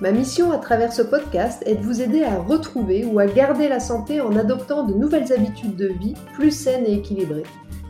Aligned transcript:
Ma 0.00 0.12
mission 0.12 0.50
à 0.50 0.56
travers 0.56 0.94
ce 0.94 1.02
podcast 1.02 1.62
est 1.66 1.74
de 1.74 1.82
vous 1.82 2.00
aider 2.00 2.22
à 2.22 2.38
retrouver 2.38 3.04
ou 3.04 3.18
à 3.18 3.26
garder 3.26 3.68
la 3.68 3.80
santé 3.80 4.22
en 4.22 4.34
adoptant 4.34 4.84
de 4.84 4.94
nouvelles 4.94 5.30
habitudes 5.30 5.76
de 5.76 5.88
vie 5.88 6.14
plus 6.32 6.50
saines 6.50 6.86
et 6.86 6.94
équilibrées. 6.94 7.42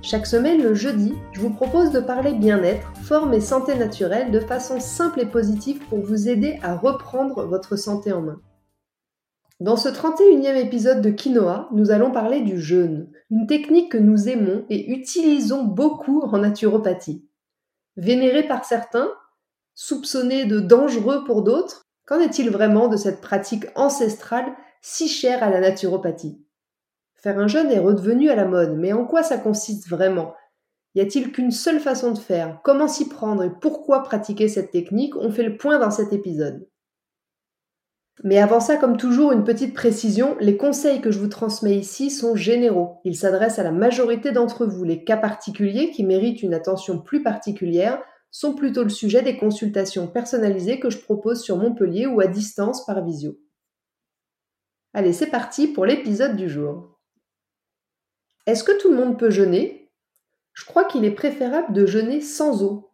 Chaque 0.03 0.27
semaine, 0.27 0.61
le 0.61 0.75
jeudi, 0.75 1.15
je 1.31 1.41
vous 1.41 1.51
propose 1.51 1.93
de 1.93 2.01
parler 2.01 2.35
bien-être, 2.35 2.93
forme 3.05 3.33
et 3.33 3.41
santé 3.41 3.77
naturelle 3.77 4.33
de 4.33 4.41
façon 4.41 4.81
simple 4.81 5.21
et 5.21 5.27
positive 5.27 5.79
pour 5.89 6.01
vous 6.01 6.29
aider 6.29 6.59
à 6.65 6.75
reprendre 6.75 7.45
votre 7.45 7.77
santé 7.77 8.13
en 8.13 8.23
main. 8.23 8.41
Dans 9.61 9.77
ce 9.77 9.89
31e 9.89 10.57
épisode 10.57 11.03
de 11.03 11.11
Quinoa, 11.11 11.69
nous 11.73 11.93
allons 11.93 12.11
parler 12.11 12.41
du 12.41 12.61
jeûne, 12.61 13.09
une 13.31 13.47
technique 13.47 13.93
que 13.93 13.99
nous 13.99 14.29
aimons 14.29 14.65
et 14.69 14.91
utilisons 14.91 15.63
beaucoup 15.63 16.23
en 16.23 16.39
naturopathie. 16.39 17.25
Vénérée 17.97 18.49
par 18.49 18.65
certains, 18.65 19.13
soupçonnée 19.77 20.47
de 20.47 20.59
dangereux 20.59 21.23
pour 21.25 21.43
d'autres, 21.43 21.87
Qu'en 22.11 22.19
est-il 22.19 22.51
vraiment 22.51 22.89
de 22.89 22.97
cette 22.97 23.21
pratique 23.21 23.67
ancestrale 23.77 24.53
si 24.83 25.07
chère 25.07 25.45
à 25.45 25.49
la 25.49 25.61
naturopathie? 25.61 26.45
Faire 27.15 27.39
un 27.39 27.47
jeûne 27.47 27.71
est 27.71 27.79
redevenu 27.79 28.31
à 28.31 28.35
la 28.35 28.47
mode, 28.47 28.77
mais 28.77 28.93
en 28.93 29.05
quoi 29.05 29.23
ça 29.23 29.39
consiste 29.39 29.89
vraiment? 29.89 30.35
Y 30.97 31.03
a-t-il 31.03 31.31
qu'une 31.31 31.53
seule 31.53 31.79
façon 31.79 32.11
de 32.11 32.19
faire? 32.19 32.59
Comment 32.65 32.89
s'y 32.89 33.09
prendre? 33.09 33.45
Et 33.45 33.51
pourquoi 33.61 34.03
pratiquer 34.03 34.49
cette 34.49 34.73
technique? 34.73 35.15
On 35.15 35.31
fait 35.31 35.45
le 35.45 35.57
point 35.57 35.79
dans 35.79 35.93
cet 35.93 36.13
épisode. 36.13 36.69
Mais 38.25 38.39
avant 38.39 38.59
ça, 38.59 38.77
comme 38.77 38.97
toujours, 38.97 39.31
une 39.31 39.45
petite 39.45 39.73
précision, 39.73 40.37
les 40.41 40.57
conseils 40.57 41.01
que 41.01 41.13
je 41.13 41.21
vous 41.21 41.29
transmets 41.29 41.77
ici 41.77 42.11
sont 42.11 42.35
généraux. 42.35 42.99
Ils 43.05 43.17
s'adressent 43.17 43.61
à 43.61 43.63
la 43.63 43.71
majorité 43.71 44.33
d'entre 44.33 44.67
vous. 44.67 44.83
Les 44.83 45.05
cas 45.05 45.17
particuliers 45.17 45.93
qui 45.93 46.05
méritent 46.05 46.43
une 46.43 46.55
attention 46.55 46.99
plus 46.99 47.23
particulière 47.23 48.03
sont 48.31 48.55
plutôt 48.55 48.83
le 48.83 48.91
sujet 48.91 49.23
des 49.23 49.37
consultations 49.37 50.07
personnalisées 50.07 50.79
que 50.81 50.91
je 50.91 50.99
propose 50.99 51.43
sur 51.43 51.57
Montpellier 51.57 52.07
ou 52.07 52.21
à 52.21 52.27
distance 52.27 52.87
par 52.87 53.05
visio. 53.05 53.39
Allez, 54.93 55.13
c'est 55.13 55.31
parti 55.31 55.69
pour 55.69 55.87
l'épisode 55.87 56.37
du 56.37 56.49
jour. 56.49 57.01
Est-ce 58.47 58.65
que 58.65 58.81
tout 58.81 58.91
le 58.91 58.97
monde 58.97 59.19
peut 59.19 59.31
jeûner? 59.31 59.93
Je 60.53 60.65
crois 60.65 60.85
qu'il 60.85 61.05
est 61.05 61.13
préférable 61.13 61.73
de 61.73 61.87
jeûner 61.87 62.21
sans 62.21 62.63
eau. 62.65 62.93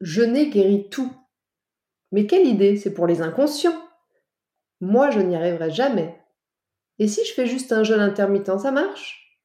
Jeûner 0.00 0.50
guérit 0.50 0.88
tout. 0.88 1.12
Mais 2.12 2.26
quelle 2.26 2.46
idée, 2.46 2.76
c'est 2.76 2.94
pour 2.94 3.06
les 3.06 3.22
inconscients. 3.22 3.82
Moi, 4.80 5.10
je 5.10 5.20
n'y 5.20 5.34
arriverai 5.34 5.70
jamais. 5.70 6.20
Et 6.98 7.08
si 7.08 7.24
je 7.24 7.32
fais 7.32 7.46
juste 7.46 7.72
un 7.72 7.82
jeûne 7.82 8.00
intermittent, 8.00 8.58
ça 8.58 8.70
marche? 8.70 9.40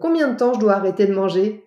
Combien 0.00 0.28
de 0.28 0.36
temps 0.36 0.54
je 0.54 0.60
dois 0.60 0.74
arrêter 0.74 1.06
de 1.06 1.14
manger? 1.14 1.65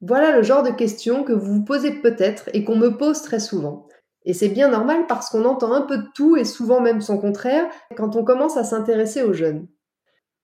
Voilà 0.00 0.36
le 0.36 0.42
genre 0.42 0.62
de 0.62 0.70
questions 0.70 1.24
que 1.24 1.32
vous 1.32 1.54
vous 1.54 1.64
posez 1.64 1.92
peut-être 1.92 2.50
et 2.52 2.64
qu'on 2.64 2.76
me 2.76 2.96
pose 2.96 3.22
très 3.22 3.40
souvent. 3.40 3.86
Et 4.24 4.34
c'est 4.34 4.48
bien 4.48 4.68
normal 4.68 5.06
parce 5.06 5.30
qu'on 5.30 5.44
entend 5.44 5.72
un 5.72 5.82
peu 5.82 5.98
de 5.98 6.08
tout 6.14 6.36
et 6.36 6.44
souvent 6.44 6.80
même 6.80 7.00
son 7.00 7.18
contraire 7.18 7.66
quand 7.96 8.16
on 8.16 8.24
commence 8.24 8.56
à 8.56 8.64
s'intéresser 8.64 9.22
aux 9.22 9.32
jeunes. 9.32 9.68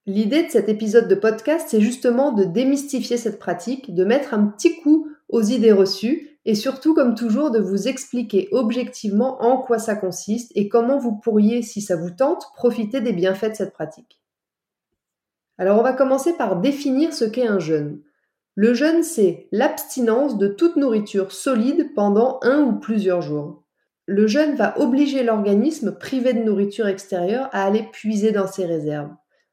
L'idée 0.06 0.44
de 0.44 0.50
cet 0.50 0.68
épisode 0.68 1.06
de 1.06 1.14
podcast, 1.14 1.66
c'est 1.68 1.80
justement 1.80 2.32
de 2.32 2.44
démystifier 2.44 3.16
cette 3.16 3.38
pratique, 3.38 3.94
de 3.94 4.04
mettre 4.04 4.34
un 4.34 4.46
petit 4.46 4.80
coup 4.80 5.08
aux 5.28 5.42
idées 5.42 5.72
reçues 5.72 6.38
et 6.44 6.56
surtout, 6.56 6.92
comme 6.92 7.14
toujours, 7.14 7.50
de 7.50 7.60
vous 7.60 7.86
expliquer 7.86 8.48
objectivement 8.50 9.40
en 9.42 9.58
quoi 9.58 9.78
ça 9.78 9.94
consiste 9.94 10.50
et 10.56 10.68
comment 10.68 10.98
vous 10.98 11.12
pourriez, 11.16 11.62
si 11.62 11.80
ça 11.80 11.94
vous 11.94 12.10
tente, 12.10 12.46
profiter 12.56 13.00
des 13.00 13.12
bienfaits 13.12 13.50
de 13.50 13.54
cette 13.54 13.72
pratique. 13.72 14.20
Alors 15.56 15.78
on 15.78 15.84
va 15.84 15.92
commencer 15.92 16.32
par 16.32 16.60
définir 16.60 17.14
ce 17.14 17.24
qu'est 17.24 17.46
un 17.46 17.60
jeûne. 17.60 18.00
Le 18.54 18.74
jeûne, 18.74 19.02
c'est 19.02 19.48
l'abstinence 19.50 20.36
de 20.36 20.46
toute 20.46 20.76
nourriture 20.76 21.32
solide 21.32 21.94
pendant 21.94 22.38
un 22.42 22.60
ou 22.62 22.78
plusieurs 22.78 23.22
jours. 23.22 23.64
Le 24.06 24.26
jeûne 24.26 24.56
va 24.56 24.78
obliger 24.78 25.22
l'organisme 25.22 25.96
privé 25.98 26.34
de 26.34 26.42
nourriture 26.42 26.86
extérieure 26.86 27.48
à 27.52 27.64
aller 27.64 27.86
puiser 27.92 28.30
dans 28.30 28.46
ses 28.46 28.66
réserves. 28.66 29.10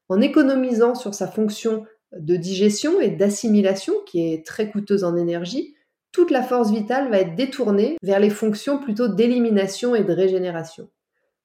En 0.09 0.19
économisant 0.19 0.95
sur 0.95 1.13
sa 1.13 1.27
fonction 1.27 1.85
de 2.11 2.35
digestion 2.35 2.99
et 2.99 3.09
d'assimilation, 3.09 3.93
qui 4.05 4.33
est 4.33 4.45
très 4.45 4.69
coûteuse 4.69 5.03
en 5.03 5.15
énergie, 5.15 5.75
toute 6.11 6.31
la 6.31 6.41
force 6.41 6.71
vitale 6.71 7.09
va 7.09 7.19
être 7.19 7.35
détournée 7.35 7.95
vers 8.01 8.19
les 8.19 8.31
fonctions 8.31 8.79
plutôt 8.79 9.07
d'élimination 9.07 9.95
et 9.95 10.03
de 10.03 10.11
régénération. 10.11 10.89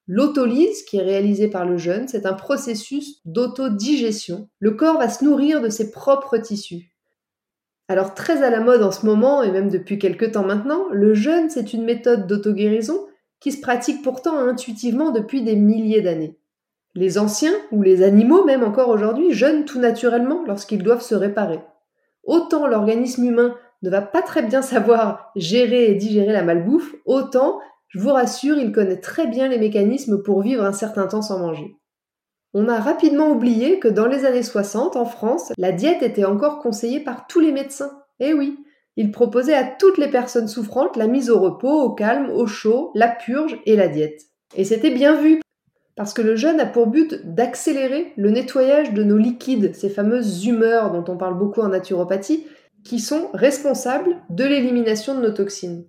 L'autolyse, 0.07 0.83
qui 0.83 0.97
est 0.97 1.03
réalisée 1.03 1.49
par 1.49 1.67
le 1.67 1.77
jeûne, 1.77 2.09
c'est 2.09 2.27
un 2.27 2.33
processus 2.33 3.21
d'autodigestion. 3.25 4.49
Le 4.59 4.73
corps 4.73 4.99
va 4.99 5.09
se 5.09 5.25
nourrir 5.25 5.61
de 5.61 5.69
ses 5.69 5.91
propres 5.91 6.39
tissus. 6.39 6.94
Alors 7.89 8.15
très 8.15 8.43
à 8.43 8.51
la 8.51 8.61
mode 8.61 8.83
en 8.83 8.91
ce 8.91 9.05
moment, 9.05 9.43
et 9.43 9.51
même 9.51 9.69
depuis 9.69 9.99
quelques 9.99 10.33
temps 10.33 10.45
maintenant, 10.45 10.87
le 10.91 11.15
jeûne, 11.15 11.51
c'est 11.51 11.75
une 11.75 11.85
méthode 11.85 12.27
d'auto-guérison 12.27 13.07
qui 13.41 13.53
se 13.53 13.61
pratique 13.61 14.03
pourtant 14.03 14.39
intuitivement 14.39 15.11
depuis 15.11 15.43
des 15.43 15.57
milliers 15.57 16.01
d'années. 16.01 16.39
Les 16.95 17.19
anciens, 17.19 17.53
ou 17.73 17.83
les 17.83 18.03
animaux 18.03 18.45
même 18.45 18.63
encore 18.63 18.89
aujourd'hui, 18.89 19.33
jeûnent 19.33 19.65
tout 19.65 19.81
naturellement 19.81 20.45
lorsqu'ils 20.47 20.83
doivent 20.83 21.03
se 21.03 21.15
réparer. 21.15 21.61
Autant 22.23 22.67
l'organisme 22.67 23.25
humain 23.25 23.55
ne 23.83 23.91
va 23.91 24.01
pas 24.01 24.23
très 24.23 24.43
bien 24.43 24.63
savoir 24.63 25.31
gérer 25.37 25.91
et 25.91 25.95
digérer 25.95 26.33
la 26.33 26.43
malbouffe, 26.43 26.95
autant, 27.05 27.61
je 27.89 27.99
vous 27.99 28.13
rassure, 28.13 28.57
il 28.57 28.73
connaît 28.73 29.01
très 29.01 29.27
bien 29.27 29.49
les 29.49 29.59
mécanismes 29.59 30.23
pour 30.23 30.41
vivre 30.41 30.65
un 30.65 30.73
certain 30.73 31.07
temps 31.07 31.23
sans 31.23 31.39
manger. 31.39 31.77
On 32.57 32.69
a 32.69 32.79
rapidement 32.79 33.33
oublié 33.33 33.81
que 33.81 33.89
dans 33.89 34.07
les 34.07 34.25
années 34.25 34.45
60, 34.45 34.95
en 34.95 35.07
France, 35.07 35.53
la 35.59 35.73
diète 35.73 36.05
était 36.05 36.25
encore 36.25 36.61
conseillée 36.61 37.01
par 37.01 37.27
tous 37.27 37.41
les 37.41 37.51
médecins. 37.51 37.91
Eh 38.21 38.33
oui, 38.33 38.61
ils 38.97 39.11
proposaient 39.11 39.57
à 39.57 39.65
toutes 39.65 39.99
les 39.99 40.07
personnes 40.07 40.47
souffrantes 40.47 40.97
la 40.97 41.09
mise 41.09 41.31
au 41.31 41.41
repos, 41.41 41.83
au 41.83 41.91
calme, 41.91 42.31
au 42.31 42.47
chaud, 42.47 42.93
la 42.95 43.09
purge 43.09 43.59
et 43.67 43.75
la 43.75 43.89
diète. 43.89 44.27
Et 44.55 44.63
c'était 44.63 44.93
bien 44.93 45.21
vu, 45.21 45.41
parce 45.97 46.15
que 46.15 46.23
le 46.23 46.37
jeûne 46.37 46.61
a 46.61 46.67
pour 46.67 46.87
but 46.87 47.21
d'accélérer 47.25 48.13
le 48.17 48.31
nettoyage 48.31 48.93
de 48.93 49.03
nos 49.03 49.19
liquides, 49.19 49.75
ces 49.75 49.91
fameuses 49.91 50.47
humeurs 50.47 50.93
dont 50.93 51.13
on 51.13 51.17
parle 51.17 51.37
beaucoup 51.37 51.61
en 51.61 51.71
naturopathie, 51.71 52.47
qui 52.85 53.01
sont 53.01 53.31
responsables 53.35 54.23
de 54.31 54.45
l'élimination 54.45 55.17
de 55.17 55.23
nos 55.23 55.33
toxines. 55.33 55.87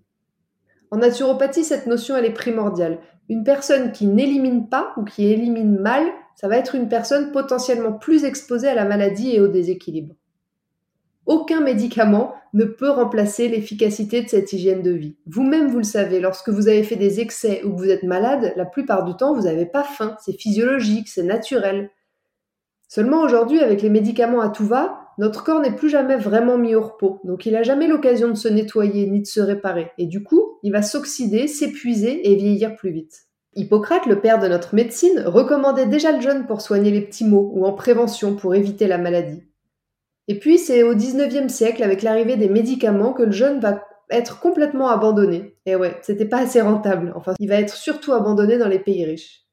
En 0.90 0.98
naturopathie, 0.98 1.64
cette 1.64 1.86
notion 1.86 2.18
elle 2.18 2.26
est 2.26 2.32
primordiale. 2.32 2.98
Une 3.30 3.44
personne 3.44 3.92
qui 3.92 4.08
n'élimine 4.08 4.68
pas 4.68 4.94
ou 4.98 5.04
qui 5.04 5.32
élimine 5.32 5.78
mal 5.78 6.06
ça 6.36 6.48
va 6.48 6.58
être 6.58 6.76
une 6.76 6.90
personne 6.90 7.32
potentiellement 7.32 7.94
plus 7.94 8.26
exposée 8.26 8.68
à 8.68 8.76
la 8.76 8.86
maladie 8.86 9.36
et 9.36 9.40
au 9.40 9.48
déséquilibre. 9.48 10.16
Aucun 11.26 11.62
médicament 11.62 12.36
ne 12.54 12.66
peut 12.66 12.90
remplacer 12.90 13.48
l'efficacité 13.48 14.22
de 14.22 14.30
cette 14.30 14.54
hygiène 14.54 14.84
de 14.84 14.92
vie. 14.92 15.16
Vous-même, 15.26 15.70
vous 15.70 15.80
le 15.80 15.84
savez, 15.84 16.20
lorsque 16.20 16.50
vous 16.50 16.68
avez 16.68 16.84
fait 16.84 16.98
des 16.98 17.20
excès 17.20 17.64
ou 17.64 17.72
que 17.72 17.78
vous 17.78 17.90
êtes 17.90 18.04
malade, 18.04 18.54
la 18.56 18.66
plupart 18.66 19.04
du 19.04 19.16
temps, 19.16 19.34
vous 19.34 19.44
n'avez 19.44 19.66
pas 19.66 19.84
faim. 19.84 20.16
C'est 20.24 20.40
physiologique, 20.40 21.08
c'est 21.08 21.24
naturel. 21.24 21.90
Seulement 22.88 23.22
aujourd'hui, 23.22 23.60
avec 23.60 23.82
les 23.82 23.90
médicaments 23.90 24.42
à 24.42 24.50
tout 24.50 24.68
va, 24.68 25.00
notre 25.18 25.44
corps 25.44 25.62
n'est 25.62 25.76
plus 25.76 25.90
jamais 25.90 26.18
vraiment 26.18 26.58
mis 26.58 26.76
au 26.76 26.82
repos. 26.82 27.20
Donc 27.24 27.46
il 27.46 27.54
n'a 27.54 27.64
jamais 27.64 27.88
l'occasion 27.88 28.30
de 28.30 28.36
se 28.36 28.48
nettoyer 28.48 29.10
ni 29.10 29.22
de 29.22 29.26
se 29.26 29.42
réparer. 29.42 29.92
Et 29.98 30.06
du 30.06 30.24
coup, 30.24 30.60
il 30.62 30.72
va 30.72 30.84
s'oxyder, 30.84 31.48
s'épuiser 31.48 32.30
et 32.30 32.36
vieillir 32.36 32.76
plus 32.76 32.92
vite. 32.92 33.25
Hippocrate, 33.56 34.06
le 34.06 34.20
père 34.20 34.40
de 34.40 34.48
notre 34.48 34.76
médecine, 34.76 35.24
recommandait 35.26 35.86
déjà 35.86 36.12
le 36.12 36.22
jeûne 36.22 36.46
pour 36.46 36.62
soigner 36.62 36.92
les 36.92 37.02
petits 37.02 37.26
maux 37.26 37.52
ou 37.54 37.66
en 37.66 37.74
prévention 37.74 38.36
pour 38.36 38.54
éviter 38.54 38.88
la 38.88 38.98
maladie. 38.98 39.44
Et 40.28 40.40
puis 40.40 40.58
c'est 40.58 40.84
au 40.84 40.96
XIXe 40.96 41.52
siècle, 41.52 41.84
avec 41.84 42.02
l'arrivée 42.02 42.36
des 42.36 42.50
médicaments, 42.50 43.14
que 43.14 43.24
le 43.24 43.32
jeûne 43.32 43.60
va 43.60 43.84
être 44.10 44.40
complètement 44.40 44.90
abandonné. 44.90 45.56
Et 45.66 45.76
ouais, 45.76 45.98
c'était 46.02 46.26
pas 46.26 46.40
assez 46.40 46.62
rentable. 46.62 47.14
Enfin, 47.16 47.34
il 47.40 47.50
va 47.50 47.56
être 47.56 47.74
surtout 47.74 48.14
abandonné 48.14 48.58
dans 48.58 48.68
les 48.68 48.80
pays 48.80 49.06
riches. 49.06 49.46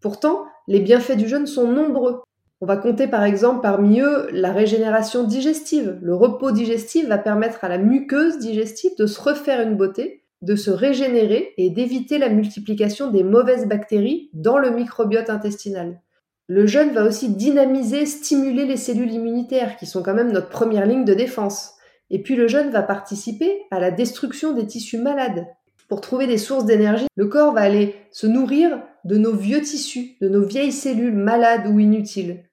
Pourtant, 0.00 0.44
les 0.68 0.80
bienfaits 0.80 1.16
du 1.16 1.28
jeûne 1.28 1.46
sont 1.46 1.66
nombreux. 1.66 2.22
On 2.60 2.66
va 2.66 2.76
compter 2.76 3.06
par 3.06 3.22
exemple 3.22 3.60
parmi 3.62 4.00
eux 4.00 4.28
la 4.32 4.52
régénération 4.52 5.24
digestive. 5.24 5.98
Le 6.02 6.14
repos 6.14 6.50
digestif 6.50 7.06
va 7.08 7.18
permettre 7.18 7.64
à 7.64 7.68
la 7.68 7.78
muqueuse 7.78 8.38
digestive 8.38 8.92
de 8.98 9.06
se 9.06 9.20
refaire 9.20 9.60
une 9.60 9.76
beauté 9.76 10.24
de 10.42 10.56
se 10.56 10.70
régénérer 10.70 11.52
et 11.56 11.70
d'éviter 11.70 12.18
la 12.18 12.28
multiplication 12.28 13.10
des 13.10 13.24
mauvaises 13.24 13.66
bactéries 13.66 14.30
dans 14.32 14.58
le 14.58 14.70
microbiote 14.70 15.30
intestinal. 15.30 16.00
Le 16.46 16.66
jeûne 16.66 16.92
va 16.92 17.04
aussi 17.04 17.28
dynamiser, 17.28 18.06
stimuler 18.06 18.64
les 18.64 18.76
cellules 18.76 19.12
immunitaires, 19.12 19.76
qui 19.76 19.86
sont 19.86 20.02
quand 20.02 20.14
même 20.14 20.32
notre 20.32 20.48
première 20.48 20.86
ligne 20.86 21.04
de 21.04 21.12
défense. 21.14 21.74
Et 22.10 22.22
puis 22.22 22.36
le 22.36 22.48
jeûne 22.48 22.70
va 22.70 22.82
participer 22.82 23.62
à 23.70 23.80
la 23.80 23.90
destruction 23.90 24.52
des 24.52 24.66
tissus 24.66 24.98
malades. 24.98 25.46
Pour 25.88 26.00
trouver 26.00 26.26
des 26.26 26.38
sources 26.38 26.64
d'énergie, 26.64 27.06
le 27.16 27.26
corps 27.26 27.52
va 27.52 27.60
aller 27.60 27.96
se 28.12 28.26
nourrir 28.26 28.80
de 29.04 29.16
nos 29.18 29.34
vieux 29.34 29.60
tissus, 29.60 30.16
de 30.20 30.28
nos 30.28 30.44
vieilles 30.44 30.72
cellules 30.72 31.14
malades 31.14 31.66
ou 31.66 31.78
inutiles. 31.78 32.44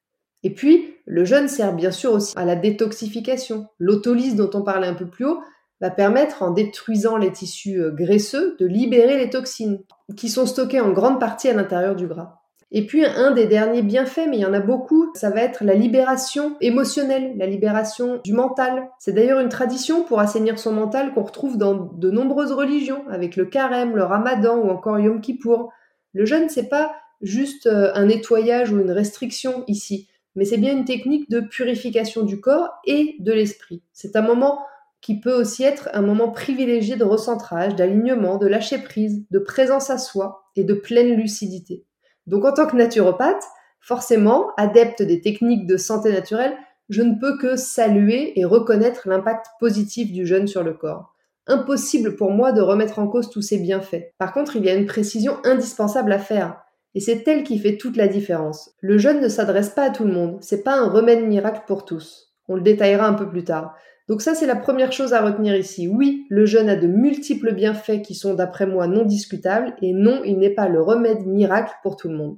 Et 0.43 0.53
puis, 0.53 0.93
le 1.05 1.25
jeûne 1.25 1.47
sert 1.47 1.73
bien 1.73 1.91
sûr 1.91 2.13
aussi 2.13 2.33
à 2.37 2.45
la 2.45 2.55
détoxification. 2.55 3.67
L'autolyse 3.79 4.35
dont 4.35 4.49
on 4.53 4.61
parlait 4.61 4.87
un 4.87 4.93
peu 4.93 5.07
plus 5.07 5.25
haut 5.25 5.39
va 5.85 5.91
permettre, 5.91 6.43
en 6.43 6.51
détruisant 6.51 7.17
les 7.17 7.31
tissus 7.31 7.81
euh, 7.81 7.91
graisseux, 7.91 8.55
de 8.59 8.65
libérer 8.65 9.17
les 9.17 9.29
toxines 9.29 9.79
qui 10.17 10.29
sont 10.29 10.45
stockées 10.45 10.81
en 10.81 10.91
grande 10.91 11.19
partie 11.19 11.47
à 11.49 11.53
l'intérieur 11.53 11.95
du 11.95 12.07
gras. 12.07 12.41
Et 12.71 12.85
puis 12.85 13.05
un 13.05 13.31
des 13.31 13.45
derniers 13.45 13.83
bienfaits, 13.83 14.27
mais 14.29 14.37
il 14.37 14.41
y 14.41 14.45
en 14.45 14.53
a 14.53 14.59
beaucoup, 14.59 15.11
ça 15.13 15.29
va 15.29 15.41
être 15.41 15.63
la 15.63 15.75
libération 15.75 16.57
émotionnelle, 16.59 17.33
la 17.37 17.45
libération 17.45 18.19
du 18.23 18.33
mental. 18.33 18.89
C'est 18.99 19.13
d'ailleurs 19.13 19.39
une 19.39 19.49
tradition 19.49 20.03
pour 20.03 20.19
assainir 20.19 20.57
son 20.57 20.73
mental 20.73 21.13
qu'on 21.13 21.23
retrouve 21.23 21.57
dans 21.57 21.75
de 21.75 22.09
nombreuses 22.09 22.51
religions, 22.51 23.03
avec 23.09 23.35
le 23.35 23.45
carême, 23.45 23.95
le 23.95 24.03
ramadan 24.03 24.57
ou 24.57 24.69
encore 24.69 24.99
Yom 24.99 25.21
Kippour. 25.21 25.71
Le 26.13 26.25
jeûne, 26.25 26.49
c'est 26.49 26.67
pas 26.67 26.91
juste 27.21 27.67
euh, 27.67 27.91
un 27.93 28.07
nettoyage 28.07 28.71
ou 28.71 28.79
une 28.79 28.91
restriction 28.91 29.63
ici, 29.67 30.09
mais 30.35 30.43
c'est 30.43 30.57
bien 30.57 30.73
une 30.73 30.85
technique 30.85 31.29
de 31.29 31.39
purification 31.39 32.23
du 32.23 32.41
corps 32.41 32.69
et 32.85 33.15
de 33.19 33.31
l'esprit. 33.31 33.83
C'est 33.93 34.15
un 34.15 34.21
moment 34.21 34.59
qui 35.05 35.19
peut 35.19 35.39
aussi 35.39 35.63
être 35.63 35.87
un 35.93 36.01
moment 36.01 36.31
privilégié 36.31 36.95
de 36.95 37.03
recentrage, 37.03 37.75
d'alignement, 37.75 38.37
de 38.37 38.47
lâcher 38.47 38.79
prise, 38.79 39.23
de 39.29 39.37
présence 39.37 39.91
à 39.91 39.99
soi 39.99 40.49
et 40.55 40.63
de 40.63 40.73
pleine 40.73 41.15
lucidité. 41.15 41.85
Donc 42.25 42.43
en 42.43 42.51
tant 42.51 42.65
que 42.65 42.75
naturopathe, 42.75 43.43
forcément, 43.79 44.47
adepte 44.57 45.03
des 45.03 45.21
techniques 45.21 45.67
de 45.67 45.77
santé 45.77 46.11
naturelle, 46.11 46.57
je 46.89 47.03
ne 47.03 47.19
peux 47.19 47.37
que 47.37 47.55
saluer 47.55 48.39
et 48.39 48.45
reconnaître 48.45 49.07
l'impact 49.07 49.45
positif 49.59 50.11
du 50.11 50.25
jeûne 50.25 50.47
sur 50.47 50.63
le 50.63 50.73
corps. 50.73 51.13
Impossible 51.45 52.15
pour 52.15 52.31
moi 52.31 52.51
de 52.51 52.61
remettre 52.61 52.97
en 52.97 53.07
cause 53.07 53.29
tous 53.29 53.43
ces 53.43 53.59
bienfaits. 53.59 54.11
Par 54.17 54.33
contre, 54.33 54.55
il 54.55 54.65
y 54.65 54.71
a 54.71 54.73
une 54.73 54.87
précision 54.87 55.37
indispensable 55.43 56.13
à 56.13 56.17
faire. 56.17 56.63
Et 56.95 56.99
c'est 56.99 57.27
elle 57.27 57.43
qui 57.43 57.59
fait 57.59 57.77
toute 57.77 57.95
la 57.95 58.07
différence. 58.07 58.71
Le 58.81 58.97
jeûne 58.97 59.21
ne 59.21 59.29
s'adresse 59.29 59.69
pas 59.69 59.83
à 59.83 59.89
tout 59.91 60.05
le 60.05 60.13
monde. 60.13 60.39
C'est 60.41 60.63
pas 60.63 60.75
un 60.75 60.89
remède 60.89 61.23
miracle 61.23 61.61
pour 61.67 61.85
tous. 61.85 62.33
On 62.47 62.55
le 62.55 62.61
détaillera 62.61 63.05
un 63.05 63.13
peu 63.13 63.29
plus 63.29 63.43
tard. 63.43 63.75
Donc 64.07 64.21
ça, 64.21 64.35
c'est 64.35 64.45
la 64.45 64.55
première 64.55 64.91
chose 64.91 65.13
à 65.13 65.21
retenir 65.21 65.55
ici. 65.55 65.87
Oui, 65.87 66.25
le 66.29 66.45
jeûne 66.45 66.69
a 66.69 66.75
de 66.75 66.85
multiples 66.85 67.53
bienfaits 67.53 68.03
qui 68.03 68.13
sont 68.13 68.35
d'après 68.35 68.67
moi 68.67 68.87
non 68.87 69.03
discutables, 69.03 69.75
et 69.81 69.93
non, 69.93 70.21
il 70.23 70.37
n'est 70.37 70.51
pas 70.51 70.69
le 70.69 70.81
remède 70.81 71.25
miracle 71.25 71.73
pour 71.81 71.95
tout 71.95 72.09
le 72.09 72.15
monde. 72.15 72.37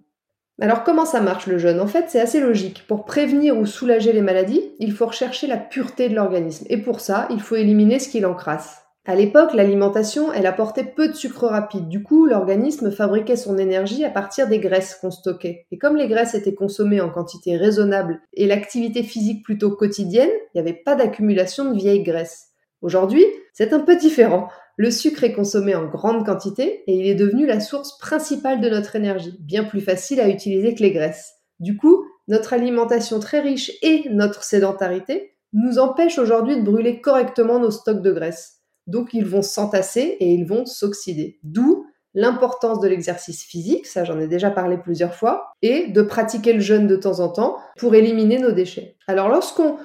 Alors 0.60 0.84
comment 0.84 1.06
ça 1.06 1.22
marche 1.22 1.46
le 1.46 1.58
jeûne? 1.58 1.80
En 1.80 1.88
fait, 1.88 2.06
c'est 2.08 2.22
assez 2.22 2.40
logique. 2.40 2.86
Pour 2.88 3.06
prévenir 3.06 3.58
ou 3.58 3.66
soulager 3.66 4.14
les 4.14 4.22
maladies, 4.22 4.64
il 4.80 4.92
faut 4.92 5.06
rechercher 5.06 5.46
la 5.46 5.58
pureté 5.58 6.10
de 6.10 6.16
l'organisme, 6.16 6.66
et 6.70 6.78
pour 6.78 7.02
ça, 7.02 7.28
il 7.32 7.42
faut 7.42 7.56
éliminer 7.56 8.00
ce 8.00 8.10
qui 8.10 8.22
l'encrasse. 8.22 8.87
À 9.10 9.16
l'époque, 9.16 9.54
l'alimentation, 9.54 10.34
elle 10.34 10.46
apportait 10.46 10.84
peu 10.84 11.08
de 11.08 11.14
sucre 11.14 11.48
rapide. 11.48 11.88
Du 11.88 12.04
coup, 12.04 12.26
l'organisme 12.26 12.92
fabriquait 12.92 13.38
son 13.38 13.58
énergie 13.58 14.04
à 14.04 14.10
partir 14.10 14.50
des 14.50 14.60
graisses 14.60 14.96
qu'on 14.96 15.12
stockait. 15.12 15.66
Et 15.72 15.78
comme 15.78 15.96
les 15.96 16.10
graisses 16.10 16.36
étaient 16.36 16.54
consommées 16.54 17.00
en 17.00 17.10
quantité 17.10 17.56
raisonnable 17.56 18.20
et 18.34 18.48
l'activité 18.48 19.04
physique 19.04 19.46
plutôt 19.46 19.72
quotidienne, 19.72 20.30
il 20.30 20.50
n'y 20.56 20.60
avait 20.60 20.82
pas 20.84 20.96
d'accumulation 20.96 21.72
de 21.72 21.78
vieilles 21.78 22.04
graisses. 22.04 22.50
Aujourd'hui, 22.82 23.24
c'est 23.54 23.72
un 23.72 23.80
peu 23.80 23.96
différent. 23.96 24.50
Le 24.76 24.92
sucre 24.92 25.24
est 25.24 25.32
consommé 25.32 25.74
en 25.74 25.86
grande 25.86 26.26
quantité 26.26 26.84
et 26.86 26.94
il 26.94 27.08
est 27.08 27.16
devenu 27.16 27.46
la 27.46 27.62
source 27.62 27.98
principale 28.00 28.60
de 28.60 28.70
notre 28.70 28.98
énergie, 28.98 29.38
bien 29.40 29.64
plus 29.64 29.82
facile 29.82 30.20
à 30.20 30.28
utiliser 30.28 30.76
que 30.76 30.84
les 30.84 30.92
graisses. 30.92 31.32
Du 31.62 31.78
coup, 31.78 32.04
notre 32.28 32.52
alimentation 32.52 33.22
très 33.22 33.40
riche 33.40 33.72
et 33.82 34.04
notre 34.10 34.44
sédentarité 34.44 35.38
nous 35.54 35.80
empêchent 35.80 36.20
aujourd'hui 36.20 36.58
de 36.58 36.62
brûler 36.62 37.00
correctement 37.00 37.58
nos 37.58 37.72
stocks 37.72 38.02
de 38.02 38.12
graisse. 38.12 38.57
Donc 38.88 39.14
ils 39.14 39.26
vont 39.26 39.42
s'entasser 39.42 40.18
et 40.20 40.34
ils 40.34 40.46
vont 40.46 40.66
s'oxyder. 40.66 41.40
D'où 41.44 41.86
l'importance 42.14 42.80
de 42.80 42.88
l'exercice 42.88 43.44
physique, 43.44 43.86
ça 43.86 44.04
j'en 44.04 44.20
ai 44.20 44.28
déjà 44.28 44.50
parlé 44.50 44.78
plusieurs 44.78 45.14
fois, 45.14 45.52
et 45.62 45.88
de 45.88 46.02
pratiquer 46.02 46.54
le 46.54 46.60
jeûne 46.60 46.88
de 46.88 46.96
temps 46.96 47.20
en 47.20 47.30
temps 47.30 47.58
pour 47.78 47.94
éliminer 47.94 48.40
nos 48.40 48.52
déchets. 48.52 48.96
Alors 49.08 49.30
lorsqu'on 49.30 49.78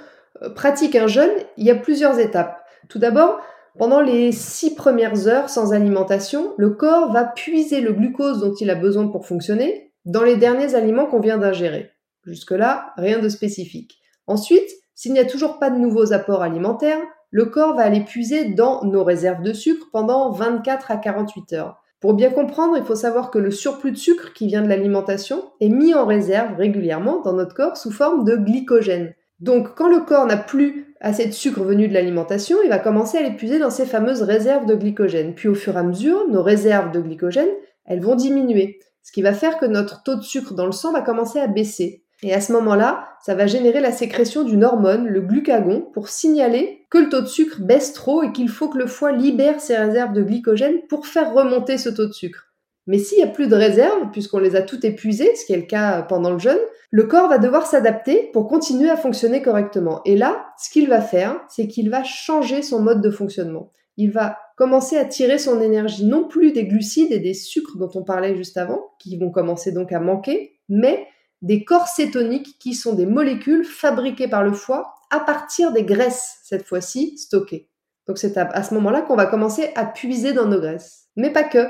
euh, 0.42 0.50
pratique 0.50 0.96
un 0.96 1.08
jeûne, 1.08 1.32
il 1.58 1.66
y 1.66 1.70
a 1.70 1.74
plusieurs 1.74 2.18
étapes. 2.18 2.64
Tout 2.88 2.98
d'abord, 2.98 3.38
pendant 3.78 4.00
les 4.00 4.32
six 4.32 4.74
premières 4.74 5.28
heures 5.28 5.50
sans 5.50 5.72
alimentation, 5.72 6.54
le 6.56 6.70
corps 6.70 7.12
va 7.12 7.24
puiser 7.24 7.80
le 7.80 7.92
glucose 7.92 8.40
dont 8.40 8.54
il 8.54 8.70
a 8.70 8.74
besoin 8.74 9.08
pour 9.08 9.26
fonctionner 9.26 9.92
dans 10.04 10.22
les 10.22 10.36
derniers 10.36 10.74
aliments 10.74 11.06
qu'on 11.06 11.20
vient 11.20 11.38
d'ingérer. 11.38 11.90
Jusque-là, 12.24 12.92
rien 12.96 13.18
de 13.18 13.28
spécifique. 13.28 13.98
Ensuite, 14.26 14.70
s'il 14.94 15.12
n'y 15.12 15.18
a 15.18 15.24
toujours 15.24 15.58
pas 15.58 15.70
de 15.70 15.78
nouveaux 15.78 16.12
apports 16.12 16.42
alimentaires, 16.42 17.00
le 17.32 17.46
corps 17.46 17.74
va 17.74 17.82
aller 17.82 18.04
puiser 18.04 18.50
dans 18.50 18.84
nos 18.84 19.02
réserves 19.02 19.42
de 19.42 19.54
sucre 19.54 19.86
pendant 19.90 20.30
24 20.30 20.90
à 20.90 20.98
48 20.98 21.54
heures. 21.54 21.82
Pour 21.98 22.12
bien 22.12 22.30
comprendre, 22.30 22.76
il 22.76 22.84
faut 22.84 22.94
savoir 22.94 23.30
que 23.30 23.38
le 23.38 23.50
surplus 23.50 23.92
de 23.92 23.96
sucre 23.96 24.34
qui 24.34 24.46
vient 24.46 24.60
de 24.60 24.68
l'alimentation 24.68 25.42
est 25.60 25.70
mis 25.70 25.94
en 25.94 26.04
réserve 26.04 26.56
régulièrement 26.56 27.22
dans 27.22 27.32
notre 27.32 27.54
corps 27.54 27.76
sous 27.78 27.90
forme 27.90 28.24
de 28.24 28.36
glycogène. 28.36 29.14
Donc 29.40 29.74
quand 29.74 29.88
le 29.88 30.00
corps 30.00 30.26
n'a 30.26 30.36
plus 30.36 30.94
assez 31.00 31.26
de 31.26 31.32
sucre 31.32 31.62
venu 31.62 31.88
de 31.88 31.94
l'alimentation, 31.94 32.58
il 32.62 32.68
va 32.68 32.78
commencer 32.78 33.16
à 33.16 33.22
l'épuiser 33.22 33.58
dans 33.58 33.70
ces 33.70 33.86
fameuses 33.86 34.22
réserves 34.22 34.66
de 34.66 34.74
glycogène. 34.74 35.34
Puis 35.34 35.48
au 35.48 35.54
fur 35.54 35.74
et 35.74 35.78
à 35.78 35.82
mesure, 35.82 36.28
nos 36.28 36.42
réserves 36.42 36.92
de 36.92 37.00
glycogène, 37.00 37.50
elles 37.86 38.02
vont 38.02 38.14
diminuer, 38.14 38.78
ce 39.02 39.10
qui 39.10 39.22
va 39.22 39.32
faire 39.32 39.58
que 39.58 39.66
notre 39.66 40.02
taux 40.02 40.16
de 40.16 40.22
sucre 40.22 40.54
dans 40.54 40.66
le 40.66 40.72
sang 40.72 40.92
va 40.92 41.00
commencer 41.00 41.40
à 41.40 41.46
baisser. 41.46 42.01
Et 42.22 42.32
à 42.32 42.40
ce 42.40 42.52
moment-là, 42.52 43.08
ça 43.20 43.34
va 43.34 43.46
générer 43.46 43.80
la 43.80 43.90
sécrétion 43.90 44.44
d'une 44.44 44.64
hormone, 44.64 45.08
le 45.08 45.20
glucagon, 45.20 45.88
pour 45.92 46.08
signaler 46.08 46.86
que 46.88 46.98
le 46.98 47.08
taux 47.08 47.20
de 47.20 47.26
sucre 47.26 47.60
baisse 47.60 47.92
trop 47.92 48.22
et 48.22 48.32
qu'il 48.32 48.48
faut 48.48 48.68
que 48.68 48.78
le 48.78 48.86
foie 48.86 49.12
libère 49.12 49.60
ses 49.60 49.76
réserves 49.76 50.12
de 50.12 50.22
glycogène 50.22 50.82
pour 50.88 51.06
faire 51.06 51.32
remonter 51.32 51.78
ce 51.78 51.88
taux 51.88 52.06
de 52.06 52.12
sucre. 52.12 52.52
Mais 52.86 52.98
s'il 52.98 53.18
n'y 53.18 53.24
a 53.24 53.28
plus 53.28 53.48
de 53.48 53.54
réserves, 53.54 54.10
puisqu'on 54.12 54.38
les 54.38 54.56
a 54.56 54.62
toutes 54.62 54.84
épuisées, 54.84 55.34
ce 55.36 55.44
qui 55.44 55.52
est 55.52 55.56
le 55.56 55.62
cas 55.62 56.02
pendant 56.02 56.30
le 56.30 56.38
jeûne, 56.38 56.58
le 56.90 57.04
corps 57.04 57.28
va 57.28 57.38
devoir 57.38 57.66
s'adapter 57.66 58.30
pour 58.32 58.48
continuer 58.48 58.90
à 58.90 58.96
fonctionner 58.96 59.40
correctement. 59.40 60.00
Et 60.04 60.16
là, 60.16 60.46
ce 60.58 60.68
qu'il 60.68 60.88
va 60.88 61.00
faire, 61.00 61.40
c'est 61.48 61.66
qu'il 61.66 61.90
va 61.90 62.04
changer 62.04 62.62
son 62.62 62.80
mode 62.80 63.00
de 63.00 63.10
fonctionnement. 63.10 63.72
Il 63.96 64.10
va 64.10 64.38
commencer 64.56 64.96
à 64.96 65.04
tirer 65.04 65.38
son 65.38 65.60
énergie 65.60 66.04
non 66.04 66.26
plus 66.26 66.52
des 66.52 66.66
glucides 66.66 67.12
et 67.12 67.18
des 67.18 67.34
sucres 67.34 67.78
dont 67.78 67.90
on 67.94 68.02
parlait 68.02 68.36
juste 68.36 68.56
avant, 68.56 68.90
qui 68.98 69.16
vont 69.16 69.30
commencer 69.30 69.72
donc 69.72 69.92
à 69.92 70.00
manquer, 70.00 70.58
mais 70.68 71.06
des 71.42 71.64
corps 71.64 71.88
cétoniques 71.88 72.56
qui 72.58 72.74
sont 72.74 72.94
des 72.94 73.06
molécules 73.06 73.64
fabriquées 73.64 74.28
par 74.28 74.44
le 74.44 74.52
foie 74.52 74.94
à 75.10 75.20
partir 75.20 75.72
des 75.72 75.84
graisses, 75.84 76.38
cette 76.44 76.66
fois-ci 76.66 77.18
stockées. 77.18 77.68
Donc 78.06 78.18
c'est 78.18 78.36
à, 78.36 78.62
ce 78.62 78.74
moment-là 78.74 79.02
qu'on 79.02 79.16
va 79.16 79.26
commencer 79.26 79.70
à 79.74 79.84
puiser 79.84 80.32
dans 80.32 80.46
nos 80.46 80.60
graisses. 80.60 81.08
Mais 81.16 81.30
pas 81.30 81.44
que, 81.44 81.68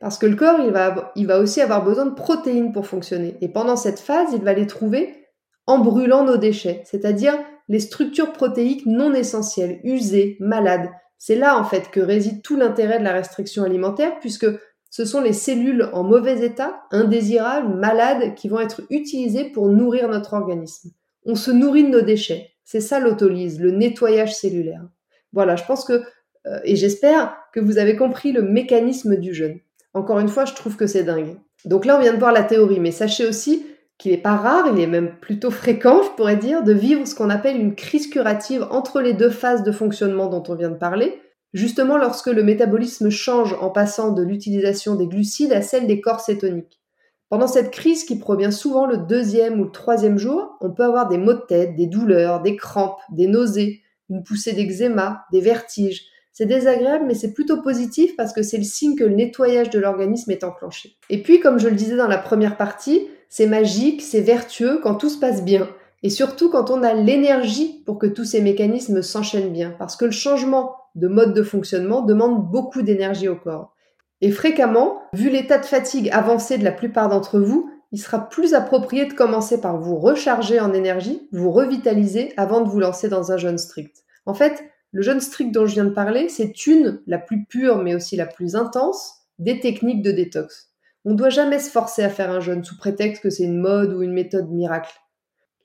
parce 0.00 0.18
que 0.18 0.26
le 0.26 0.36
corps, 0.36 0.60
il 0.60 0.70
va, 0.70 1.12
il 1.16 1.26
va 1.26 1.38
aussi 1.38 1.60
avoir 1.60 1.84
besoin 1.84 2.06
de 2.06 2.14
protéines 2.14 2.72
pour 2.72 2.86
fonctionner. 2.86 3.36
Et 3.40 3.48
pendant 3.48 3.76
cette 3.76 4.00
phase, 4.00 4.32
il 4.32 4.42
va 4.42 4.52
les 4.52 4.66
trouver 4.66 5.26
en 5.66 5.78
brûlant 5.78 6.24
nos 6.24 6.36
déchets, 6.36 6.82
c'est-à-dire 6.84 7.38
les 7.68 7.80
structures 7.80 8.32
protéiques 8.32 8.84
non 8.86 9.14
essentielles, 9.14 9.80
usées, 9.84 10.36
malades. 10.40 10.90
C'est 11.18 11.36
là 11.36 11.56
en 11.56 11.64
fait 11.64 11.90
que 11.90 12.00
réside 12.00 12.42
tout 12.42 12.56
l'intérêt 12.56 12.98
de 12.98 13.04
la 13.04 13.12
restriction 13.12 13.62
alimentaire, 13.62 14.18
puisque 14.18 14.46
ce 14.92 15.06
sont 15.06 15.22
les 15.22 15.32
cellules 15.32 15.88
en 15.94 16.04
mauvais 16.04 16.44
état, 16.44 16.82
indésirables, 16.90 17.74
malades, 17.74 18.34
qui 18.34 18.50
vont 18.50 18.60
être 18.60 18.82
utilisées 18.90 19.44
pour 19.44 19.68
nourrir 19.70 20.06
notre 20.06 20.34
organisme. 20.34 20.90
On 21.24 21.34
se 21.34 21.50
nourrit 21.50 21.84
de 21.84 21.88
nos 21.88 22.02
déchets. 22.02 22.50
C'est 22.62 22.82
ça 22.82 23.00
l'autolyse, 23.00 23.58
le 23.58 23.70
nettoyage 23.70 24.36
cellulaire. 24.36 24.86
Voilà, 25.32 25.56
je 25.56 25.64
pense 25.64 25.86
que, 25.86 26.02
euh, 26.46 26.60
et 26.64 26.76
j'espère 26.76 27.34
que 27.54 27.60
vous 27.60 27.78
avez 27.78 27.96
compris 27.96 28.32
le 28.32 28.42
mécanisme 28.42 29.16
du 29.16 29.32
jeûne. 29.32 29.60
Encore 29.94 30.20
une 30.20 30.28
fois, 30.28 30.44
je 30.44 30.52
trouve 30.52 30.76
que 30.76 30.86
c'est 30.86 31.04
dingue. 31.04 31.38
Donc 31.64 31.86
là, 31.86 31.96
on 31.96 32.00
vient 32.02 32.12
de 32.12 32.18
voir 32.18 32.32
la 32.32 32.44
théorie, 32.44 32.78
mais 32.78 32.92
sachez 32.92 33.26
aussi 33.26 33.66
qu'il 33.96 34.12
n'est 34.12 34.18
pas 34.18 34.36
rare, 34.36 34.66
il 34.74 34.78
est 34.78 34.86
même 34.86 35.18
plutôt 35.20 35.50
fréquent, 35.50 36.02
je 36.02 36.10
pourrais 36.10 36.36
dire, 36.36 36.62
de 36.62 36.72
vivre 36.74 37.06
ce 37.06 37.14
qu'on 37.14 37.30
appelle 37.30 37.58
une 37.58 37.76
crise 37.76 38.08
curative 38.08 38.66
entre 38.70 39.00
les 39.00 39.14
deux 39.14 39.30
phases 39.30 39.62
de 39.62 39.72
fonctionnement 39.72 40.26
dont 40.26 40.42
on 40.48 40.54
vient 40.54 40.70
de 40.70 40.76
parler, 40.76 41.18
justement 41.52 41.98
lorsque 41.98 42.28
le 42.28 42.42
métabolisme 42.42 43.10
change 43.10 43.54
en 43.60 43.70
passant 43.70 44.12
de 44.12 44.22
l'utilisation 44.22 44.94
des 44.94 45.06
glucides 45.06 45.52
à 45.52 45.62
celle 45.62 45.86
des 45.86 46.00
corps 46.00 46.20
cétoniques. 46.20 46.80
Pendant 47.28 47.46
cette 47.46 47.70
crise 47.70 48.04
qui 48.04 48.18
provient 48.18 48.50
souvent 48.50 48.86
le 48.86 48.98
deuxième 48.98 49.58
ou 49.58 49.64
le 49.64 49.70
troisième 49.70 50.18
jour, 50.18 50.56
on 50.60 50.70
peut 50.70 50.84
avoir 50.84 51.08
des 51.08 51.16
maux 51.16 51.32
de 51.32 51.40
tête, 51.48 51.76
des 51.76 51.86
douleurs, 51.86 52.42
des 52.42 52.56
crampes, 52.56 53.00
des 53.10 53.26
nausées, 53.26 53.80
une 54.10 54.22
poussée 54.22 54.52
d'eczéma, 54.52 55.24
des 55.32 55.40
vertiges. 55.40 56.02
C'est 56.34 56.46
désagréable, 56.46 57.04
mais 57.06 57.14
c'est 57.14 57.32
plutôt 57.32 57.62
positif 57.62 58.16
parce 58.16 58.32
que 58.32 58.42
c'est 58.42 58.58
le 58.58 58.64
signe 58.64 58.96
que 58.96 59.04
le 59.04 59.14
nettoyage 59.14 59.70
de 59.70 59.78
l'organisme 59.78 60.30
est 60.30 60.44
enclenché. 60.44 60.96
Et 61.08 61.22
puis, 61.22 61.40
comme 61.40 61.58
je 61.58 61.68
le 61.68 61.74
disais 61.74 61.96
dans 61.96 62.06
la 62.06 62.18
première 62.18 62.58
partie, 62.58 63.08
c'est 63.30 63.46
magique, 63.46 64.02
c'est 64.02 64.20
vertueux 64.20 64.80
quand 64.82 64.96
tout 64.96 65.08
se 65.08 65.18
passe 65.18 65.42
bien. 65.42 65.68
Et 66.02 66.10
surtout 66.10 66.50
quand 66.50 66.70
on 66.70 66.82
a 66.82 66.92
l'énergie 66.92 67.82
pour 67.86 67.98
que 67.98 68.06
tous 68.06 68.24
ces 68.24 68.42
mécanismes 68.42 69.00
s'enchaînent 69.00 69.52
bien. 69.52 69.74
Parce 69.78 69.96
que 69.96 70.04
le 70.04 70.10
changement 70.10 70.76
de 70.94 71.08
mode 71.08 71.34
de 71.34 71.42
fonctionnement 71.42 72.02
demande 72.02 72.50
beaucoup 72.50 72.82
d'énergie 72.82 73.28
au 73.28 73.36
corps. 73.36 73.74
Et 74.20 74.30
fréquemment, 74.30 75.02
vu 75.12 75.30
l'état 75.30 75.58
de 75.58 75.64
fatigue 75.64 76.08
avancé 76.10 76.58
de 76.58 76.64
la 76.64 76.72
plupart 76.72 77.08
d'entre 77.08 77.40
vous, 77.40 77.70
il 77.90 78.00
sera 78.00 78.28
plus 78.28 78.54
approprié 78.54 79.06
de 79.06 79.12
commencer 79.12 79.60
par 79.60 79.78
vous 79.78 79.96
recharger 79.96 80.60
en 80.60 80.72
énergie, 80.72 81.28
vous 81.32 81.50
revitaliser 81.50 82.32
avant 82.36 82.62
de 82.62 82.68
vous 82.68 82.80
lancer 82.80 83.08
dans 83.08 83.32
un 83.32 83.36
jeûne 83.36 83.58
strict. 83.58 84.04
En 84.24 84.32
fait, 84.32 84.64
le 84.92 85.02
jeûne 85.02 85.20
strict 85.20 85.52
dont 85.52 85.66
je 85.66 85.74
viens 85.74 85.84
de 85.84 85.90
parler, 85.90 86.28
c'est 86.28 86.66
une, 86.66 87.02
la 87.06 87.18
plus 87.18 87.44
pure 87.44 87.78
mais 87.78 87.94
aussi 87.94 88.16
la 88.16 88.26
plus 88.26 88.56
intense, 88.56 89.14
des 89.38 89.60
techniques 89.60 90.02
de 90.02 90.12
détox. 90.12 90.70
On 91.04 91.10
ne 91.12 91.16
doit 91.16 91.30
jamais 91.30 91.58
se 91.58 91.70
forcer 91.70 92.02
à 92.02 92.08
faire 92.08 92.30
un 92.30 92.40
jeûne 92.40 92.62
sous 92.62 92.76
prétexte 92.76 93.22
que 93.22 93.30
c'est 93.30 93.44
une 93.44 93.60
mode 93.60 93.92
ou 93.92 94.02
une 94.02 94.12
méthode 94.12 94.50
miracle. 94.50 94.94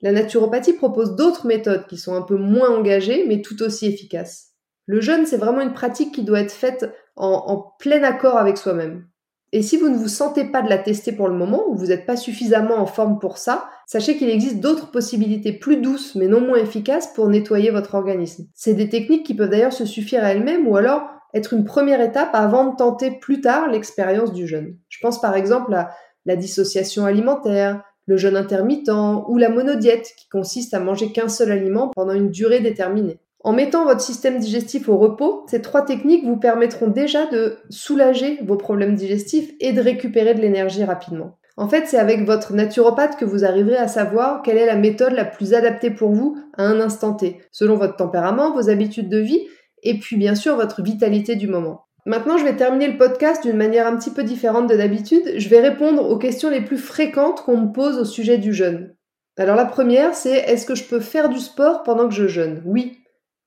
La 0.02 0.12
naturopathie 0.12 0.72
propose 0.72 1.16
d'autres 1.16 1.46
méthodes 1.46 1.86
qui 1.86 1.96
sont 1.96 2.14
un 2.14 2.22
peu 2.22 2.36
moins 2.36 2.70
engagées 2.70 3.24
mais 3.26 3.40
tout 3.40 3.62
aussi 3.62 3.86
efficaces. 3.86 4.47
Le 4.88 5.02
jeûne, 5.02 5.26
c'est 5.26 5.36
vraiment 5.36 5.60
une 5.60 5.74
pratique 5.74 6.14
qui 6.14 6.22
doit 6.22 6.40
être 6.40 6.50
faite 6.50 6.90
en, 7.14 7.74
plein 7.78 8.02
accord 8.02 8.38
avec 8.38 8.56
soi-même. 8.56 9.06
Et 9.52 9.60
si 9.60 9.76
vous 9.76 9.90
ne 9.90 9.96
vous 9.98 10.08
sentez 10.08 10.44
pas 10.44 10.62
de 10.62 10.70
la 10.70 10.78
tester 10.78 11.12
pour 11.12 11.28
le 11.28 11.34
moment, 11.34 11.68
ou 11.68 11.76
vous 11.76 11.86
n'êtes 11.86 12.06
pas 12.06 12.16
suffisamment 12.16 12.76
en 12.76 12.86
forme 12.86 13.18
pour 13.18 13.36
ça, 13.36 13.68
sachez 13.86 14.16
qu'il 14.16 14.30
existe 14.30 14.60
d'autres 14.60 14.90
possibilités 14.90 15.52
plus 15.52 15.76
douces 15.76 16.14
mais 16.14 16.26
non 16.26 16.40
moins 16.40 16.56
efficaces 16.56 17.12
pour 17.12 17.28
nettoyer 17.28 17.70
votre 17.70 17.96
organisme. 17.96 18.46
C'est 18.54 18.72
des 18.72 18.88
techniques 18.88 19.26
qui 19.26 19.34
peuvent 19.34 19.50
d'ailleurs 19.50 19.74
se 19.74 19.84
suffire 19.84 20.24
à 20.24 20.32
elles-mêmes 20.32 20.66
ou 20.66 20.76
alors 20.76 21.02
être 21.34 21.52
une 21.52 21.64
première 21.64 22.00
étape 22.00 22.30
avant 22.32 22.70
de 22.70 22.76
tenter 22.76 23.10
plus 23.10 23.42
tard 23.42 23.68
l'expérience 23.68 24.32
du 24.32 24.46
jeûne. 24.46 24.78
Je 24.88 24.98
pense 25.02 25.20
par 25.20 25.36
exemple 25.36 25.74
à 25.74 25.90
la 26.24 26.36
dissociation 26.36 27.04
alimentaire, 27.04 27.82
le 28.06 28.16
jeûne 28.16 28.36
intermittent 28.36 28.90
ou 28.90 29.36
la 29.36 29.50
monodiète 29.50 30.14
qui 30.16 30.28
consiste 30.30 30.72
à 30.72 30.80
manger 30.80 31.12
qu'un 31.12 31.28
seul 31.28 31.52
aliment 31.52 31.88
pendant 31.88 32.14
une 32.14 32.30
durée 32.30 32.60
déterminée. 32.60 33.20
En 33.44 33.52
mettant 33.52 33.84
votre 33.84 34.00
système 34.00 34.38
digestif 34.38 34.88
au 34.88 34.96
repos, 34.96 35.44
ces 35.48 35.62
trois 35.62 35.82
techniques 35.82 36.24
vous 36.24 36.36
permettront 36.36 36.88
déjà 36.88 37.26
de 37.26 37.58
soulager 37.70 38.40
vos 38.44 38.56
problèmes 38.56 38.96
digestifs 38.96 39.52
et 39.60 39.72
de 39.72 39.80
récupérer 39.80 40.34
de 40.34 40.40
l'énergie 40.40 40.84
rapidement. 40.84 41.38
En 41.56 41.68
fait, 41.68 41.86
c'est 41.86 41.98
avec 41.98 42.24
votre 42.24 42.52
naturopathe 42.52 43.16
que 43.16 43.24
vous 43.24 43.44
arriverez 43.44 43.76
à 43.76 43.88
savoir 43.88 44.42
quelle 44.42 44.58
est 44.58 44.66
la 44.66 44.76
méthode 44.76 45.12
la 45.12 45.24
plus 45.24 45.54
adaptée 45.54 45.90
pour 45.90 46.10
vous 46.10 46.36
à 46.56 46.64
un 46.64 46.80
instant 46.80 47.14
T, 47.14 47.40
selon 47.50 47.76
votre 47.76 47.96
tempérament, 47.96 48.52
vos 48.52 48.70
habitudes 48.70 49.08
de 49.08 49.18
vie 49.18 49.46
et 49.82 49.98
puis 49.98 50.16
bien 50.16 50.34
sûr 50.34 50.56
votre 50.56 50.82
vitalité 50.82 51.36
du 51.36 51.48
moment. 51.48 51.84
Maintenant, 52.06 52.38
je 52.38 52.44
vais 52.44 52.56
terminer 52.56 52.88
le 52.88 52.96
podcast 52.96 53.42
d'une 53.42 53.56
manière 53.56 53.86
un 53.86 53.96
petit 53.96 54.10
peu 54.10 54.24
différente 54.24 54.68
de 54.68 54.76
d'habitude. 54.76 55.34
Je 55.36 55.48
vais 55.48 55.60
répondre 55.60 56.08
aux 56.08 56.16
questions 56.16 56.48
les 56.48 56.62
plus 56.62 56.78
fréquentes 56.78 57.42
qu'on 57.42 57.58
me 57.58 57.72
pose 57.72 57.98
au 57.98 58.04
sujet 58.04 58.38
du 58.38 58.54
jeûne. 58.54 58.94
Alors 59.36 59.56
la 59.56 59.66
première, 59.66 60.14
c'est 60.14 60.36
est-ce 60.36 60.64
que 60.64 60.74
je 60.74 60.84
peux 60.84 61.00
faire 61.00 61.28
du 61.28 61.38
sport 61.38 61.82
pendant 61.82 62.08
que 62.08 62.14
je 62.14 62.26
jeûne? 62.26 62.62
Oui. 62.64 62.98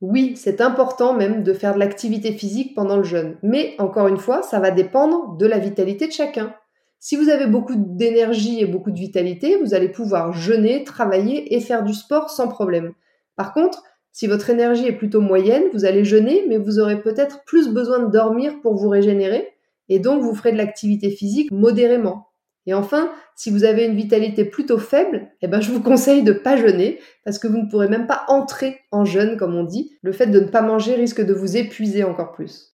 Oui, 0.02 0.34
c'est 0.36 0.62
important 0.62 1.14
même 1.14 1.44
de 1.44 1.54
faire 1.54 1.76
de 1.76 1.80
l'activité 1.80 2.32
physique 2.32 2.74
pendant 2.74 2.98
le 2.98 3.04
jeûne. 3.04 3.38
Mais 3.44 3.76
encore 3.78 4.08
une 4.08 4.18
fois, 4.18 4.42
ça 4.42 4.60
va 4.60 4.72
dépendre 4.72 5.38
de 5.38 5.46
la 5.46 5.60
vitalité 5.60 6.08
de 6.08 6.12
chacun. 6.12 6.56
Si 7.00 7.16
vous 7.16 7.30
avez 7.30 7.46
beaucoup 7.46 7.76
d'énergie 7.76 8.60
et 8.62 8.66
beaucoup 8.66 8.92
de 8.92 9.00
vitalité, 9.00 9.58
vous 9.58 9.74
allez 9.74 9.90
pouvoir 9.90 10.34
jeûner, 10.34 10.84
travailler 10.84 11.56
et 11.56 11.60
faire 11.60 11.84
du 11.84 11.94
sport 11.94 12.30
sans 12.32 12.48
problème. 12.48 12.94
Par 13.36 13.54
contre, 13.54 13.84
si 14.12 14.28
votre 14.28 14.50
énergie 14.50 14.88
est 14.88 14.98
plutôt 14.98 15.22
moyenne, 15.22 15.64
vous 15.74 15.86
allez 15.86 16.04
jeûner, 16.04 16.46
mais 16.48 16.58
vous 16.58 16.80
aurez 16.80 17.02
peut-être 17.02 17.44
plus 17.46 17.70
besoin 17.70 18.00
de 18.00 18.12
dormir 18.12 18.60
pour 18.62 18.76
vous 18.76 18.90
régénérer, 18.90 19.48
et 19.88 20.00
donc 20.00 20.22
vous 20.22 20.36
ferez 20.36 20.52
de 20.52 20.58
l'activité 20.58 21.10
physique 21.12 21.52
modérément. 21.52 22.31
Et 22.68 22.74
enfin, 22.74 23.12
si 23.36 23.50
vous 23.50 23.64
avez 23.64 23.86
une 23.86 23.96
vitalité 23.96 24.46
plutôt 24.46 24.78
faible, 24.78 25.30
eh 25.42 25.48
ben, 25.48 25.62
je 25.62 25.72
vous 25.72 25.82
conseille 25.82 26.24
de 26.24 26.34
pas 26.34 26.58
jeûner, 26.58 27.00
parce 27.26 27.40
que 27.40 27.48
vous 27.48 27.58
ne 27.58 27.70
pourrez 27.70 27.88
même 27.88 28.08
pas 28.08 28.24
entrer 28.28 28.80
en 28.92 29.04
jeûne, 29.04 29.38
comme 29.38 29.56
on 29.56 29.64
dit. 29.64 29.98
Le 30.04 30.12
fait 30.12 30.28
de 30.28 30.40
ne 30.40 30.46
pas 30.46 30.62
manger 30.62 30.96
risque 30.96 31.26
de 31.26 31.34
vous 31.34 31.58
épuiser 31.58 32.04
encore 32.04 32.34
plus. 32.34 32.76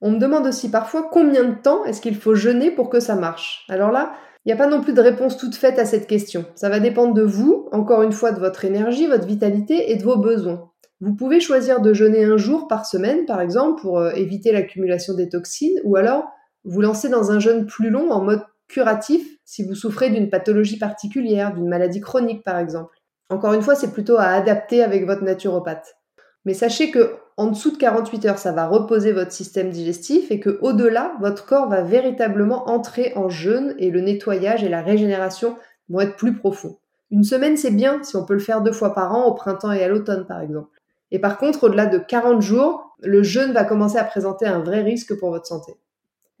On 0.00 0.10
me 0.10 0.18
demande 0.18 0.46
aussi 0.46 0.70
parfois 0.70 1.08
combien 1.10 1.44
de 1.44 1.54
temps 1.54 1.84
est-ce 1.84 2.00
qu'il 2.00 2.16
faut 2.16 2.34
jeûner 2.34 2.70
pour 2.70 2.90
que 2.90 3.00
ça 3.00 3.16
marche. 3.16 3.64
Alors 3.68 3.90
là, 3.90 4.12
il 4.44 4.50
n'y 4.50 4.52
a 4.52 4.56
pas 4.56 4.68
non 4.68 4.80
plus 4.80 4.92
de 4.92 5.00
réponse 5.00 5.36
toute 5.36 5.56
faite 5.56 5.78
à 5.78 5.84
cette 5.84 6.06
question. 6.06 6.44
Ça 6.54 6.68
va 6.68 6.78
dépendre 6.78 7.14
de 7.14 7.22
vous, 7.22 7.68
encore 7.72 8.02
une 8.02 8.12
fois 8.12 8.30
de 8.30 8.38
votre 8.38 8.64
énergie, 8.64 9.08
votre 9.08 9.26
vitalité 9.26 9.90
et 9.90 9.96
de 9.96 10.04
vos 10.04 10.18
besoins. 10.18 10.70
Vous 11.00 11.14
pouvez 11.14 11.40
choisir 11.40 11.80
de 11.80 11.92
jeûner 11.92 12.24
un 12.24 12.36
jour 12.36 12.68
par 12.68 12.86
semaine, 12.86 13.26
par 13.26 13.40
exemple, 13.40 13.80
pour 13.80 13.98
euh, 13.98 14.12
éviter 14.12 14.52
l'accumulation 14.52 15.14
des 15.14 15.28
toxines, 15.28 15.80
ou 15.84 15.96
alors 15.96 16.28
vous 16.64 16.80
lancer 16.80 17.08
dans 17.08 17.32
un 17.32 17.38
jeûne 17.38 17.66
plus 17.66 17.90
long 17.90 18.10
en 18.10 18.22
mode 18.22 18.42
curatif 18.68 19.38
si 19.44 19.64
vous 19.64 19.74
souffrez 19.74 20.10
d'une 20.10 20.30
pathologie 20.30 20.78
particulière, 20.78 21.54
d'une 21.54 21.68
maladie 21.68 22.00
chronique 22.00 22.42
par 22.44 22.58
exemple. 22.58 22.96
Encore 23.28 23.52
une 23.52 23.62
fois, 23.62 23.74
c'est 23.74 23.92
plutôt 23.92 24.18
à 24.18 24.26
adapter 24.26 24.82
avec 24.82 25.04
votre 25.06 25.24
naturopathe. 25.24 25.96
Mais 26.44 26.54
sachez 26.54 26.90
que 26.90 27.16
en 27.36 27.48
dessous 27.48 27.72
de 27.72 27.76
48 27.76 28.24
heures, 28.26 28.38
ça 28.38 28.52
va 28.52 28.66
reposer 28.66 29.12
votre 29.12 29.32
système 29.32 29.70
digestif 29.70 30.30
et 30.30 30.40
que 30.40 30.58
au-delà, 30.62 31.12
votre 31.20 31.44
corps 31.44 31.68
va 31.68 31.82
véritablement 31.82 32.68
entrer 32.70 33.12
en 33.16 33.28
jeûne 33.28 33.74
et 33.78 33.90
le 33.90 34.00
nettoyage 34.00 34.64
et 34.64 34.68
la 34.68 34.80
régénération 34.80 35.56
vont 35.88 36.00
être 36.00 36.16
plus 36.16 36.34
profonds. 36.34 36.78
Une 37.10 37.24
semaine, 37.24 37.56
c'est 37.56 37.70
bien 37.70 38.02
si 38.02 38.16
on 38.16 38.24
peut 38.24 38.34
le 38.34 38.40
faire 38.40 38.62
deux 38.62 38.72
fois 38.72 38.94
par 38.94 39.14
an 39.14 39.24
au 39.24 39.34
printemps 39.34 39.72
et 39.72 39.82
à 39.82 39.88
l'automne 39.88 40.26
par 40.26 40.40
exemple. 40.40 40.80
Et 41.10 41.18
par 41.18 41.38
contre, 41.38 41.64
au-delà 41.64 41.86
de 41.86 41.98
40 41.98 42.40
jours, 42.40 42.96
le 43.00 43.22
jeûne 43.22 43.52
va 43.52 43.64
commencer 43.64 43.98
à 43.98 44.04
présenter 44.04 44.46
un 44.46 44.60
vrai 44.60 44.82
risque 44.82 45.16
pour 45.18 45.30
votre 45.30 45.46
santé. 45.46 45.76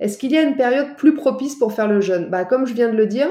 Est-ce 0.00 0.18
qu'il 0.18 0.32
y 0.32 0.38
a 0.38 0.42
une 0.42 0.56
période 0.56 0.96
plus 0.96 1.14
propice 1.14 1.56
pour 1.56 1.72
faire 1.72 1.88
le 1.88 2.00
jeûne? 2.00 2.28
Bah, 2.28 2.44
Comme 2.44 2.66
je 2.66 2.74
viens 2.74 2.90
de 2.90 2.96
le 2.96 3.06
dire, 3.06 3.28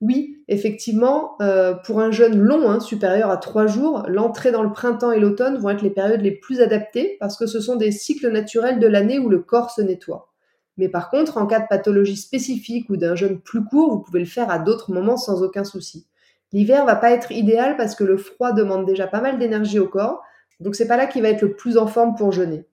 oui, 0.00 0.42
effectivement, 0.48 1.36
euh, 1.40 1.74
pour 1.74 2.00
un 2.00 2.10
jeûne 2.10 2.38
long, 2.38 2.70
hein, 2.70 2.80
supérieur 2.80 3.30
à 3.30 3.36
trois 3.36 3.66
jours, 3.66 4.04
l'entrée 4.08 4.52
dans 4.52 4.62
le 4.62 4.72
printemps 4.72 5.12
et 5.12 5.20
l'automne 5.20 5.56
vont 5.58 5.70
être 5.70 5.82
les 5.82 5.90
périodes 5.90 6.20
les 6.20 6.32
plus 6.32 6.60
adaptées 6.60 7.16
parce 7.20 7.36
que 7.36 7.46
ce 7.46 7.60
sont 7.60 7.76
des 7.76 7.90
cycles 7.90 8.30
naturels 8.30 8.78
de 8.78 8.86
l'année 8.86 9.18
où 9.18 9.28
le 9.28 9.38
corps 9.38 9.70
se 9.70 9.82
nettoie. 9.82 10.32
Mais 10.76 10.88
par 10.88 11.10
contre, 11.10 11.38
en 11.38 11.46
cas 11.46 11.60
de 11.60 11.66
pathologie 11.68 12.16
spécifique 12.16 12.90
ou 12.90 12.96
d'un 12.96 13.14
jeûne 13.14 13.40
plus 13.40 13.64
court, 13.64 13.90
vous 13.92 14.02
pouvez 14.02 14.20
le 14.20 14.26
faire 14.26 14.50
à 14.50 14.58
d'autres 14.58 14.92
moments 14.92 15.16
sans 15.16 15.42
aucun 15.42 15.64
souci. 15.64 16.06
L'hiver 16.52 16.84
va 16.84 16.96
pas 16.96 17.10
être 17.10 17.32
idéal 17.32 17.76
parce 17.76 17.94
que 17.94 18.04
le 18.04 18.16
froid 18.16 18.52
demande 18.52 18.84
déjà 18.86 19.06
pas 19.06 19.20
mal 19.20 19.38
d'énergie 19.38 19.78
au 19.78 19.88
corps, 19.88 20.22
donc 20.60 20.74
c'est 20.74 20.86
pas 20.86 20.96
là 20.96 21.06
qu'il 21.06 21.22
va 21.22 21.30
être 21.30 21.42
le 21.42 21.54
plus 21.54 21.76
en 21.78 21.86
forme 21.86 22.14
pour 22.14 22.32
jeûner. 22.32 22.66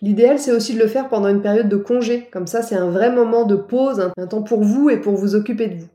L'idéal, 0.00 0.38
c'est 0.38 0.52
aussi 0.52 0.74
de 0.74 0.78
le 0.78 0.86
faire 0.86 1.08
pendant 1.08 1.28
une 1.28 1.42
période 1.42 1.68
de 1.68 1.76
congé. 1.76 2.28
Comme 2.32 2.46
ça, 2.46 2.62
c'est 2.62 2.76
un 2.76 2.90
vrai 2.90 3.10
moment 3.10 3.44
de 3.44 3.56
pause, 3.56 4.10
un 4.16 4.26
temps 4.26 4.42
pour 4.42 4.62
vous 4.62 4.90
et 4.90 5.00
pour 5.00 5.14
vous 5.14 5.34
occuper 5.34 5.68
de 5.68 5.80
vous. 5.80 5.88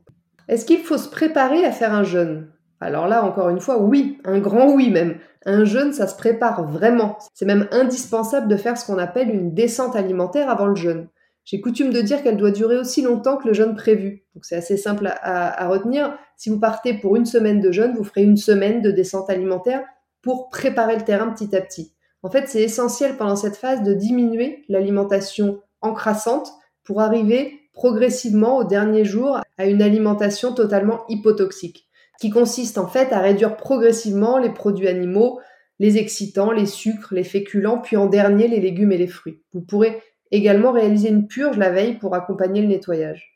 Est-ce 0.48 0.66
qu'il 0.66 0.80
faut 0.80 0.98
se 0.98 1.08
préparer 1.08 1.64
à 1.64 1.72
faire 1.72 1.94
un 1.94 2.04
jeûne? 2.04 2.48
Alors 2.80 3.08
là, 3.08 3.24
encore 3.24 3.48
une 3.48 3.60
fois, 3.60 3.80
oui, 3.80 4.18
un 4.24 4.40
grand 4.40 4.70
oui 4.70 4.90
même. 4.90 5.16
Un 5.46 5.64
jeûne, 5.64 5.94
ça 5.94 6.06
se 6.06 6.16
prépare 6.16 6.68
vraiment. 6.68 7.16
C'est 7.32 7.46
même 7.46 7.66
indispensable 7.70 8.48
de 8.48 8.56
faire 8.56 8.76
ce 8.76 8.86
qu'on 8.86 8.98
appelle 8.98 9.30
une 9.30 9.54
descente 9.54 9.96
alimentaire 9.96 10.50
avant 10.50 10.66
le 10.66 10.74
jeûne. 10.74 11.08
J'ai 11.44 11.60
coutume 11.60 11.92
de 11.92 12.00
dire 12.02 12.22
qu'elle 12.22 12.36
doit 12.36 12.50
durer 12.50 12.76
aussi 12.76 13.00
longtemps 13.00 13.38
que 13.38 13.48
le 13.48 13.54
jeûne 13.54 13.74
prévu. 13.74 14.24
Donc 14.34 14.44
c'est 14.44 14.56
assez 14.56 14.76
simple 14.76 15.06
à, 15.06 15.66
retenir. 15.68 16.18
Si 16.36 16.50
vous 16.50 16.58
partez 16.58 16.94
pour 16.94 17.16
une 17.16 17.26
semaine 17.26 17.60
de 17.60 17.72
jeûne, 17.72 17.94
vous 17.94 18.04
ferez 18.04 18.22
une 18.22 18.36
semaine 18.36 18.82
de 18.82 18.90
descente 18.90 19.30
alimentaire 19.30 19.82
pour 20.22 20.50
préparer 20.50 20.96
le 20.96 21.04
terrain 21.04 21.30
petit 21.30 21.54
à 21.56 21.62
petit. 21.62 21.93
En 22.24 22.30
fait, 22.30 22.48
c'est 22.48 22.62
essentiel 22.62 23.18
pendant 23.18 23.36
cette 23.36 23.56
phase 23.56 23.82
de 23.82 23.92
diminuer 23.92 24.64
l'alimentation 24.70 25.60
encrassante 25.82 26.50
pour 26.82 27.02
arriver 27.02 27.60
progressivement 27.74 28.56
au 28.56 28.64
dernier 28.64 29.04
jour 29.04 29.40
à 29.58 29.66
une 29.66 29.82
alimentation 29.82 30.54
totalement 30.54 31.04
hypotoxique, 31.10 31.86
qui 32.18 32.30
consiste 32.30 32.78
en 32.78 32.86
fait 32.86 33.12
à 33.12 33.20
réduire 33.20 33.58
progressivement 33.58 34.38
les 34.38 34.48
produits 34.48 34.88
animaux, 34.88 35.38
les 35.78 35.98
excitants, 35.98 36.50
les 36.50 36.64
sucres, 36.64 37.12
les 37.12 37.24
féculents, 37.24 37.82
puis 37.82 37.98
en 37.98 38.06
dernier 38.06 38.48
les 38.48 38.60
légumes 38.60 38.92
et 38.92 38.98
les 38.98 39.06
fruits. 39.06 39.42
Vous 39.52 39.60
pourrez 39.60 40.00
également 40.30 40.72
réaliser 40.72 41.10
une 41.10 41.26
purge 41.26 41.58
la 41.58 41.70
veille 41.70 41.98
pour 41.98 42.14
accompagner 42.14 42.62
le 42.62 42.68
nettoyage. 42.68 43.34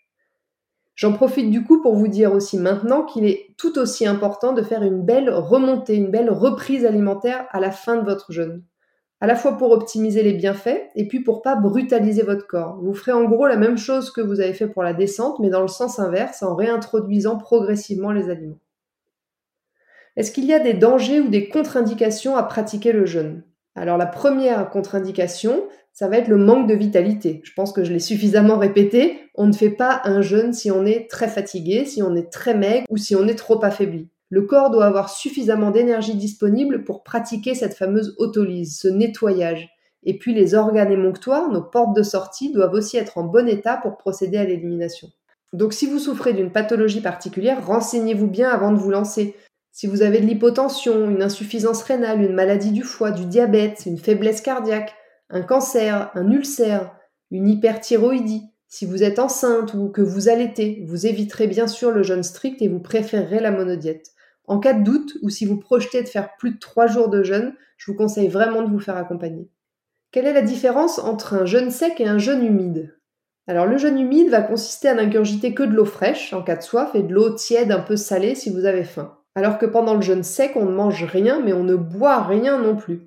J'en 0.95 1.13
profite 1.13 1.51
du 1.51 1.63
coup 1.63 1.83
pour 1.83 1.95
vous 1.95 2.09
dire 2.09 2.33
aussi 2.33 2.57
maintenant 2.57 3.05
qu'il 3.05 3.27
est 3.27 3.55
tout 3.59 3.79
aussi 3.79 4.07
important 4.07 4.55
de 4.55 4.63
faire 4.63 4.83
une 4.83 5.03
belle 5.03 5.29
remontée, 5.29 5.95
une 5.95 6.11
belle 6.11 6.31
reprise 6.31 6.87
alimentaire 6.87 7.47
à 7.51 7.61
la 7.61 7.71
fin 7.71 7.97
de 7.97 8.05
votre 8.07 8.33
jeûne 8.33 8.65
à 9.21 9.27
la 9.27 9.35
fois 9.35 9.57
pour 9.57 9.73
optimiser 9.73 10.23
les 10.23 10.33
bienfaits 10.33 10.91
et 10.95 11.09
puis 11.09 11.21
pour 11.21 11.43
pas 11.43 11.57
brutaliser 11.57 12.23
votre 12.23 12.47
corps. 12.47 12.79
Vous 12.81 12.95
ferez 12.95 13.13
en 13.13 13.25
gros 13.25 13.47
la 13.47 13.57
même 13.57 13.79
chose 13.79 14.13
que 14.13 14.21
vous 14.21 14.41
avez 14.41 14.53
fait 14.53 14.69
pour 14.69 14.83
la 14.83 14.95
descente, 14.95 15.41
mais 15.41 15.51
dans 15.51 15.63
le 15.63 15.69
sens 15.69 15.99
inverse, 15.99 16.43
en 16.43 16.55
réintroduisant 16.55 17.37
progressivement 17.37 18.13
les 18.13 18.31
aliments. 18.31 18.61
Est-ce 20.17 20.33
qu'il 20.33 20.47
y 20.47 20.55
a 20.55 20.61
des 20.61 20.75
dangers 20.75 21.21
ou 21.21 21.29
des 21.29 21.49
contre-indications 21.49 22.37
à 22.37 22.43
pratiquer 22.43 22.93
le 22.93 23.07
jeûne? 23.07 23.45
Alors 23.75 23.97
la 23.97 24.07
première 24.07 24.69
contre-indication, 24.71 25.65
ça 25.93 26.09
va 26.09 26.19
être 26.19 26.29
le 26.29 26.37
manque 26.37 26.69
de 26.69 26.75
vitalité. 26.75 27.41
Je 27.45 27.53
pense 27.55 27.73
que 27.73 27.85
je 27.85 27.93
l'ai 27.93 27.99
suffisamment 28.01 28.59
répété. 28.59 29.19
On 29.35 29.47
ne 29.47 29.53
fait 29.53 29.71
pas 29.71 30.01
un 30.05 30.23
jeûne 30.23 30.53
si 30.53 30.71
on 30.71 30.85
est 30.87 31.09
très 31.11 31.29
fatigué, 31.29 31.85
si 31.85 32.03
on 32.03 32.15
est 32.15 32.31
très 32.33 32.55
maigre 32.55 32.87
ou 32.91 32.97
si 32.97 33.15
on 33.15 33.27
est 33.27 33.35
trop 33.37 33.65
affaibli. 33.65 34.09
Le 34.31 34.43
corps 34.43 34.71
doit 34.71 34.85
avoir 34.85 35.09
suffisamment 35.09 35.71
d'énergie 35.71 36.15
disponible 36.15 36.85
pour 36.85 37.03
pratiquer 37.03 37.55
cette 37.55 37.75
fameuse 37.75 38.15
autolyse, 38.19 38.79
ce 38.79 38.89
nettoyage. 38.89 39.71
Et 40.05 40.19
puis 40.19 40.35
les 40.35 40.55
organes 40.55 40.93
émonctoires, 40.93 41.51
nos 41.51 41.63
portes 41.63 41.97
de 41.97 42.03
sortie, 42.03 42.53
doivent 42.53 42.75
aussi 42.75 42.99
être 42.99 43.19
en 43.19 43.25
bon 43.25 43.49
état 43.49 43.77
pour 43.79 43.97
procéder 43.97 44.37
à 44.37 44.45
l'élimination. 44.45 45.09
Donc 45.55 45.73
si 45.73 45.87
vous 45.87 45.99
souffrez 45.99 46.35
d'une 46.35 46.53
pathologie 46.53 47.01
particulière, 47.01 47.67
renseignez-vous 47.67 48.27
bien 48.27 48.51
avant 48.51 48.71
de 48.71 48.77
vous 48.77 48.91
lancer. 48.91 49.35
Si 49.73 49.87
vous 49.87 50.03
avez 50.03 50.21
de 50.21 50.27
l'hypotension, 50.27 51.09
une 51.09 51.23
insuffisance 51.23 51.83
rénale, 51.83 52.21
une 52.21 52.35
maladie 52.35 52.73
du 52.73 52.83
foie, 52.83 53.13
du 53.13 53.25
diabète, 53.25 53.85
une 53.87 53.99
faiblesse 53.99 54.43
cardiaque, 54.43 54.95
un 55.31 55.43
cancer, 55.43 56.11
un 56.15 56.31
ulcère, 56.31 56.93
une 57.31 57.49
hyperthyroïdie, 57.49 58.43
si 58.67 58.85
vous 58.85 59.03
êtes 59.03 59.19
enceinte 59.19 59.73
ou 59.73 59.89
que 59.89 60.03
vous 60.03 60.29
allaitez, 60.29 60.85
vous 60.87 61.07
éviterez 61.07 61.47
bien 61.47 61.67
sûr 61.67 61.91
le 61.91 62.03
jeûne 62.03 62.23
strict 62.23 62.61
et 62.61 62.69
vous 62.69 62.81
préférerez 62.81 63.41
la 63.41 63.51
monodiète. 63.51 64.11
En 64.49 64.59
cas 64.59 64.73
de 64.73 64.83
doute 64.83 65.19
ou 65.23 65.29
si 65.29 65.45
vous 65.45 65.59
projetez 65.59 66.03
de 66.03 66.09
faire 66.09 66.35
plus 66.37 66.53
de 66.53 66.59
3 66.59 66.87
jours 66.87 67.09
de 67.09 67.23
jeûne, 67.23 67.53
je 67.77 67.91
vous 67.91 67.97
conseille 67.97 68.29
vraiment 68.29 68.63
de 68.63 68.71
vous 68.71 68.81
faire 68.81 68.97
accompagner. 68.97 69.51
Quelle 70.11 70.27
est 70.27 70.33
la 70.33 70.43
différence 70.43 70.99
entre 70.99 71.35
un 71.35 71.45
jeûne 71.45 71.71
sec 71.71 72.01
et 72.01 72.09
un 72.09 72.19
jeûne 72.19 72.45
humide? 72.45 72.97
Alors 73.47 73.67
le 73.67 73.77
jeûne 73.77 73.99
humide 73.99 74.31
va 74.31 74.41
consister 74.41 74.89
à 74.89 74.95
n'ingurgiter 74.95 75.53
que 75.53 75.63
de 75.63 75.75
l'eau 75.75 75.85
fraîche 75.85 76.33
en 76.33 76.43
cas 76.43 76.57
de 76.57 76.63
soif 76.63 76.95
et 76.95 77.03
de 77.03 77.13
l'eau 77.13 77.31
tiède 77.31 77.71
un 77.73 77.81
peu 77.81 77.97
salée 77.97 78.35
si 78.35 78.51
vous 78.51 78.65
avez 78.65 78.85
faim. 78.85 79.19
Alors 79.35 79.59
que 79.59 79.67
pendant 79.67 79.95
le 79.95 80.01
jeûne 80.01 80.23
sec, 80.23 80.53
on 80.57 80.65
ne 80.65 80.75
mange 80.75 81.05
rien, 81.05 81.41
mais 81.45 81.53
on 81.53 81.63
ne 81.63 81.77
boit 81.77 82.23
rien 82.23 82.59
non 82.59 82.75
plus. 82.75 83.03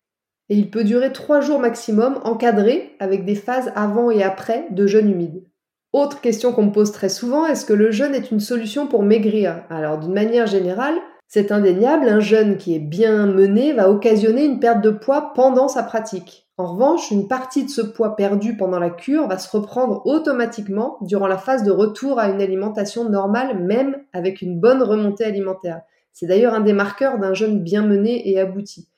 Et 0.49 0.55
il 0.55 0.69
peut 0.69 0.83
durer 0.83 1.11
3 1.11 1.41
jours 1.41 1.59
maximum, 1.59 2.19
encadré 2.23 2.95
avec 2.99 3.25
des 3.25 3.35
phases 3.35 3.71
avant 3.75 4.11
et 4.11 4.21
après 4.21 4.67
de 4.69 4.85
jeûne 4.85 5.09
humide. 5.09 5.43
Autre 5.91 6.21
question 6.21 6.53
qu'on 6.53 6.67
me 6.67 6.71
pose 6.71 6.91
très 6.91 7.09
souvent, 7.09 7.45
est-ce 7.45 7.65
que 7.65 7.73
le 7.73 7.91
jeûne 7.91 8.15
est 8.15 8.31
une 8.31 8.39
solution 8.39 8.87
pour 8.87 9.03
maigrir? 9.03 9.63
Alors 9.69 9.97
d'une 9.97 10.13
manière 10.13 10.47
générale, 10.47 10.95
c'est 11.33 11.53
indéniable, 11.53 12.09
un 12.09 12.19
jeûne 12.19 12.57
qui 12.57 12.75
est 12.75 12.79
bien 12.79 13.25
mené 13.25 13.71
va 13.71 13.89
occasionner 13.89 14.43
une 14.43 14.59
perte 14.59 14.81
de 14.81 14.89
poids 14.89 15.31
pendant 15.33 15.69
sa 15.69 15.81
pratique. 15.81 16.45
En 16.57 16.73
revanche, 16.73 17.09
une 17.09 17.29
partie 17.29 17.63
de 17.63 17.69
ce 17.69 17.79
poids 17.79 18.17
perdu 18.17 18.57
pendant 18.57 18.79
la 18.79 18.89
cure 18.89 19.29
va 19.29 19.37
se 19.37 19.49
reprendre 19.49 20.05
automatiquement 20.05 20.97
durant 20.99 21.27
la 21.27 21.37
phase 21.37 21.63
de 21.63 21.71
retour 21.71 22.19
à 22.19 22.27
une 22.27 22.41
alimentation 22.41 23.09
normale, 23.09 23.63
même 23.63 23.95
avec 24.11 24.41
une 24.41 24.59
bonne 24.59 24.83
remontée 24.83 25.23
alimentaire. 25.23 25.83
C'est 26.11 26.25
d'ailleurs 26.25 26.53
un 26.53 26.59
des 26.59 26.73
marqueurs 26.73 27.17
d'un 27.17 27.33
jeûne 27.33 27.63
bien 27.63 27.87
mené 27.87 28.29
et 28.29 28.37
abouti. 28.37 28.89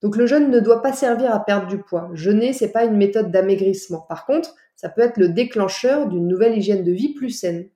Donc 0.00 0.16
le 0.16 0.24
jeûne 0.24 0.50
ne 0.50 0.60
doit 0.60 0.80
pas 0.80 0.94
servir 0.94 1.34
à 1.34 1.44
perdre 1.44 1.66
du 1.66 1.76
poids. 1.76 2.08
Jeûner, 2.14 2.54
c'est 2.54 2.72
pas 2.72 2.86
une 2.86 2.96
méthode 2.96 3.30
d'amaigrissement. 3.30 4.06
Par 4.08 4.24
contre, 4.24 4.54
ça 4.74 4.88
peut 4.88 5.02
être 5.02 5.18
le 5.18 5.28
déclencheur 5.28 6.08
d'une 6.08 6.28
nouvelle 6.28 6.56
hygiène 6.56 6.82
de 6.82 6.92
vie 6.92 7.12
plus 7.12 7.28
saine. 7.28 7.68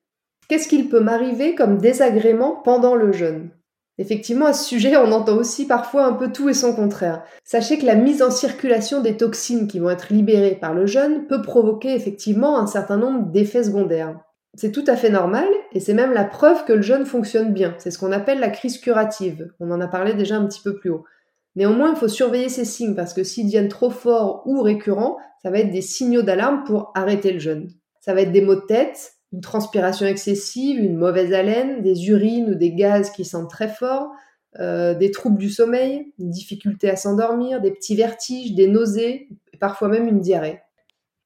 Qu'est-ce 0.49 0.67
qu'il 0.67 0.89
peut 0.89 1.01
m'arriver 1.01 1.55
comme 1.55 1.77
désagrément 1.77 2.57
pendant 2.65 2.95
le 2.95 3.13
jeûne? 3.13 3.51
Effectivement, 3.99 4.47
à 4.47 4.53
ce 4.53 4.65
sujet, 4.65 4.97
on 4.97 5.11
entend 5.11 5.37
aussi 5.37 5.67
parfois 5.67 6.05
un 6.05 6.13
peu 6.13 6.31
tout 6.31 6.49
et 6.49 6.55
son 6.55 6.73
contraire. 6.73 7.25
Sachez 7.45 7.79
que 7.79 7.87
la 7.87 7.97
mise 7.97 8.23
en 8.23 8.31
circulation 8.31 9.01
des 9.01 9.17
toxines 9.17 9.67
qui 9.67 9.81
vont 9.81 9.91
être 9.91 10.13
libérées 10.13 10.55
par 10.61 10.73
le 10.73 10.87
jeûne 10.87 11.27
peut 11.27 11.43
provoquer 11.43 11.95
effectivement 11.95 12.61
un 12.61 12.69
certain 12.69 12.97
nombre 12.97 13.27
d'effets 13.33 13.65
secondaires. 13.65 14.21
C'est 14.55 14.73
tout 14.73 14.85
à 14.87 14.97
fait 14.97 15.11
normal 15.11 15.47
et 15.73 15.81
c'est 15.81 15.95
même 15.95 16.13
la 16.13 16.25
preuve 16.25 16.65
que 16.65 16.73
le 16.73 16.83
jeûne 16.83 17.07
fonctionne 17.07 17.53
bien. 17.53 17.75
C'est 17.79 17.91
ce 17.91 17.99
qu'on 17.99 18.13
appelle 18.13 18.39
la 18.39 18.51
crise 18.51 18.79
curative. 18.79 19.53
On 19.59 19.71
en 19.73 19.81
a 19.81 19.89
parlé 19.89 20.15
déjà 20.15 20.37
un 20.37 20.47
petit 20.47 20.63
peu 20.63 20.77
plus 20.77 20.91
haut. 20.91 21.05
Néanmoins, 21.57 21.91
il 21.91 21.97
faut 21.97 22.09
surveiller 22.09 22.49
ces 22.49 22.65
signes 22.65 22.95
parce 22.95 23.15
que 23.15 23.25
s'ils 23.25 23.47
deviennent 23.47 23.69
trop 23.69 23.91
forts 23.91 24.43
ou 24.47 24.63
récurrents, 24.63 25.17
ça 25.43 25.51
va 25.51 25.59
être 25.59 25.73
des 25.73 25.83
signaux 25.83 26.23
d'alarme 26.23 26.63
pour 26.65 26.93
arrêter 26.95 27.33
le 27.33 27.41
jeûne. 27.41 27.69
Ça 28.01 28.15
va 28.15 28.21
être 28.23 28.33
des 28.33 28.43
maux 28.43 28.55
de 28.55 28.67
tête, 28.67 29.15
une 29.33 29.41
transpiration 29.41 30.07
excessive, 30.07 30.79
une 30.79 30.97
mauvaise 30.97 31.33
haleine, 31.33 31.83
des 31.83 32.09
urines 32.09 32.51
ou 32.51 32.55
des 32.55 32.73
gaz 32.75 33.11
qui 33.11 33.25
sentent 33.25 33.51
très 33.51 33.69
fort, 33.69 34.11
euh, 34.59 34.95
des 34.95 35.11
troubles 35.11 35.39
du 35.39 35.51
sommeil, 35.51 36.13
une 36.19 36.31
difficulté 36.31 36.89
à 36.89 36.97
s'endormir, 36.97 37.61
des 37.61 37.71
petits 37.71 37.97
vertiges, 37.97 38.55
des 38.55 38.69
nausées, 38.69 39.29
parfois 39.61 39.89
même 39.89 40.09
une 40.09 40.21
diarrhée. 40.21 40.61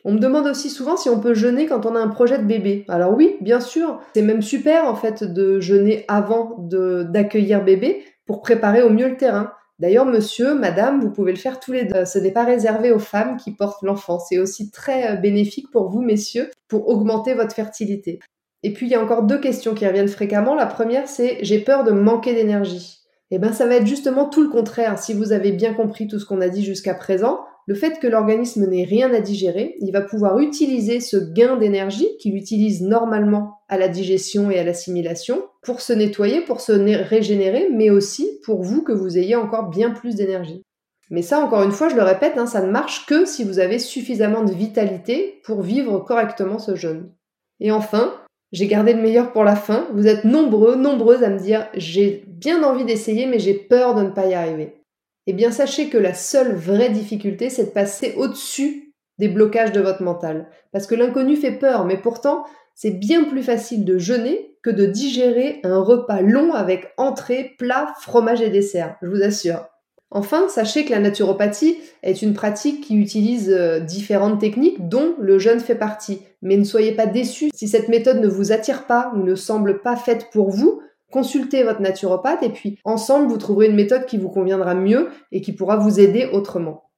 On 0.04 0.12
me 0.12 0.18
demande 0.18 0.46
aussi 0.46 0.68
souvent 0.68 0.96
si 0.96 1.08
on 1.08 1.20
peut 1.20 1.34
jeûner 1.34 1.66
quand 1.66 1.86
on 1.86 1.94
a 1.94 2.00
un 2.00 2.08
projet 2.08 2.38
de 2.38 2.44
bébé. 2.44 2.84
Alors 2.88 3.14
oui, 3.14 3.36
bien 3.40 3.60
sûr, 3.60 4.00
c'est 4.14 4.22
même 4.22 4.42
super 4.42 4.86
en 4.86 4.96
fait 4.96 5.22
de 5.22 5.60
jeûner 5.60 6.04
avant 6.08 6.56
d'accueillir 6.58 7.62
bébé 7.62 8.04
pour 8.26 8.40
préparer 8.40 8.82
au 8.82 8.90
mieux 8.90 9.08
le 9.08 9.16
terrain. 9.16 9.52
D'ailleurs, 9.78 10.06
monsieur, 10.06 10.54
madame, 10.54 11.00
vous 11.00 11.10
pouvez 11.10 11.32
le 11.32 11.38
faire 11.38 11.58
tous 11.58 11.72
les 11.72 11.84
deux. 11.84 12.04
Ce 12.04 12.18
n'est 12.18 12.32
pas 12.32 12.44
réservé 12.44 12.92
aux 12.92 12.98
femmes 12.98 13.36
qui 13.36 13.52
portent 13.52 13.82
l'enfant. 13.82 14.18
C'est 14.18 14.38
aussi 14.38 14.70
très 14.70 15.12
euh, 15.12 15.16
bénéfique 15.16 15.70
pour 15.72 15.88
vous, 15.90 16.02
messieurs, 16.02 16.50
pour 16.72 16.88
augmenter 16.88 17.34
votre 17.34 17.54
fertilité. 17.54 18.18
Et 18.62 18.72
puis, 18.72 18.86
il 18.86 18.92
y 18.92 18.94
a 18.94 19.02
encore 19.02 19.24
deux 19.24 19.38
questions 19.38 19.74
qui 19.74 19.86
reviennent 19.86 20.08
fréquemment. 20.08 20.54
La 20.54 20.64
première, 20.64 21.06
c'est 21.06 21.36
j'ai 21.42 21.58
peur 21.58 21.84
de 21.84 21.90
manquer 21.90 22.32
d'énergie. 22.32 23.00
Eh 23.30 23.38
bien, 23.38 23.52
ça 23.52 23.66
va 23.66 23.74
être 23.74 23.86
justement 23.86 24.26
tout 24.26 24.42
le 24.42 24.48
contraire. 24.48 24.98
Si 24.98 25.12
vous 25.12 25.32
avez 25.32 25.52
bien 25.52 25.74
compris 25.74 26.08
tout 26.08 26.18
ce 26.18 26.24
qu'on 26.24 26.40
a 26.40 26.48
dit 26.48 26.64
jusqu'à 26.64 26.94
présent, 26.94 27.40
le 27.66 27.74
fait 27.74 27.98
que 27.98 28.06
l'organisme 28.06 28.66
n'ait 28.66 28.84
rien 28.84 29.12
à 29.12 29.20
digérer, 29.20 29.74
il 29.80 29.92
va 29.92 30.00
pouvoir 30.00 30.38
utiliser 30.38 31.00
ce 31.00 31.18
gain 31.18 31.58
d'énergie 31.58 32.08
qu'il 32.18 32.36
utilise 32.36 32.80
normalement 32.80 33.58
à 33.68 33.76
la 33.76 33.88
digestion 33.88 34.50
et 34.50 34.58
à 34.58 34.64
l'assimilation 34.64 35.42
pour 35.62 35.82
se 35.82 35.92
nettoyer, 35.92 36.40
pour 36.40 36.62
se 36.62 36.72
régénérer, 36.72 37.68
mais 37.70 37.90
aussi 37.90 38.40
pour 38.46 38.62
vous 38.62 38.82
que 38.82 38.92
vous 38.92 39.18
ayez 39.18 39.36
encore 39.36 39.68
bien 39.68 39.90
plus 39.90 40.14
d'énergie. 40.14 40.62
Mais 41.12 41.22
ça, 41.22 41.38
encore 41.38 41.62
une 41.62 41.70
fois, 41.70 41.88
je 41.88 41.94
le 41.94 42.02
répète, 42.02 42.36
hein, 42.36 42.46
ça 42.46 42.60
ne 42.60 42.70
marche 42.70 43.06
que 43.06 43.24
si 43.24 43.44
vous 43.44 43.60
avez 43.60 43.78
suffisamment 43.78 44.42
de 44.42 44.52
vitalité 44.52 45.40
pour 45.44 45.62
vivre 45.62 46.00
correctement 46.00 46.58
ce 46.58 46.74
jeûne. 46.74 47.12
Et 47.60 47.70
enfin, 47.70 48.12
j'ai 48.50 48.66
gardé 48.66 48.92
le 48.92 49.02
meilleur 49.02 49.30
pour 49.30 49.44
la 49.44 49.54
fin. 49.54 49.86
Vous 49.92 50.08
êtes 50.08 50.24
nombreux, 50.24 50.74
nombreuses 50.74 51.22
à 51.22 51.28
me 51.28 51.38
dire 51.38 51.68
j'ai 51.74 52.24
bien 52.26 52.64
envie 52.64 52.84
d'essayer, 52.84 53.26
mais 53.26 53.38
j'ai 53.38 53.54
peur 53.54 53.94
de 53.94 54.02
ne 54.02 54.10
pas 54.10 54.26
y 54.26 54.34
arriver 54.34 54.82
eh 55.26 55.32
bien 55.32 55.50
sachez 55.50 55.88
que 55.88 55.98
la 55.98 56.14
seule 56.14 56.54
vraie 56.54 56.90
difficulté, 56.90 57.50
c'est 57.50 57.66
de 57.66 57.70
passer 57.70 58.14
au-dessus 58.16 58.92
des 59.18 59.28
blocages 59.28 59.72
de 59.72 59.80
votre 59.80 60.02
mental. 60.02 60.48
Parce 60.72 60.86
que 60.86 60.94
l'inconnu 60.94 61.36
fait 61.36 61.52
peur, 61.52 61.84
mais 61.84 61.96
pourtant, 61.96 62.44
c'est 62.74 62.90
bien 62.90 63.24
plus 63.24 63.42
facile 63.42 63.84
de 63.84 63.98
jeûner 63.98 64.56
que 64.62 64.70
de 64.70 64.86
digérer 64.86 65.60
un 65.64 65.80
repas 65.80 66.22
long 66.22 66.54
avec 66.54 66.92
entrée, 66.96 67.54
plat, 67.58 67.94
fromage 68.00 68.40
et 68.40 68.50
dessert, 68.50 68.96
je 69.02 69.08
vous 69.08 69.22
assure. 69.22 69.66
Enfin, 70.14 70.46
sachez 70.48 70.84
que 70.84 70.90
la 70.90 71.00
naturopathie 71.00 71.78
est 72.02 72.20
une 72.20 72.34
pratique 72.34 72.82
qui 72.82 72.96
utilise 72.96 73.50
euh, 73.50 73.80
différentes 73.80 74.38
techniques 74.38 74.86
dont 74.86 75.14
le 75.18 75.38
jeûne 75.38 75.58
fait 75.58 75.74
partie. 75.74 76.20
Mais 76.42 76.58
ne 76.58 76.64
soyez 76.64 76.92
pas 76.92 77.06
déçus 77.06 77.50
si 77.54 77.66
cette 77.66 77.88
méthode 77.88 78.20
ne 78.20 78.28
vous 78.28 78.52
attire 78.52 78.86
pas 78.86 79.10
ou 79.14 79.22
ne 79.22 79.34
semble 79.34 79.80
pas 79.80 79.96
faite 79.96 80.28
pour 80.30 80.50
vous, 80.50 80.82
consultez 81.10 81.62
votre 81.62 81.80
naturopathe 81.80 82.42
et 82.42 82.50
puis 82.50 82.78
ensemble 82.84 83.28
vous 83.28 83.38
trouverez 83.38 83.68
une 83.68 83.74
méthode 83.74 84.04
qui 84.04 84.18
vous 84.18 84.28
conviendra 84.28 84.74
mieux 84.74 85.08
et 85.30 85.40
qui 85.40 85.52
pourra 85.52 85.78
vous 85.78 85.98
aider 85.98 86.28
autrement. 86.30 86.90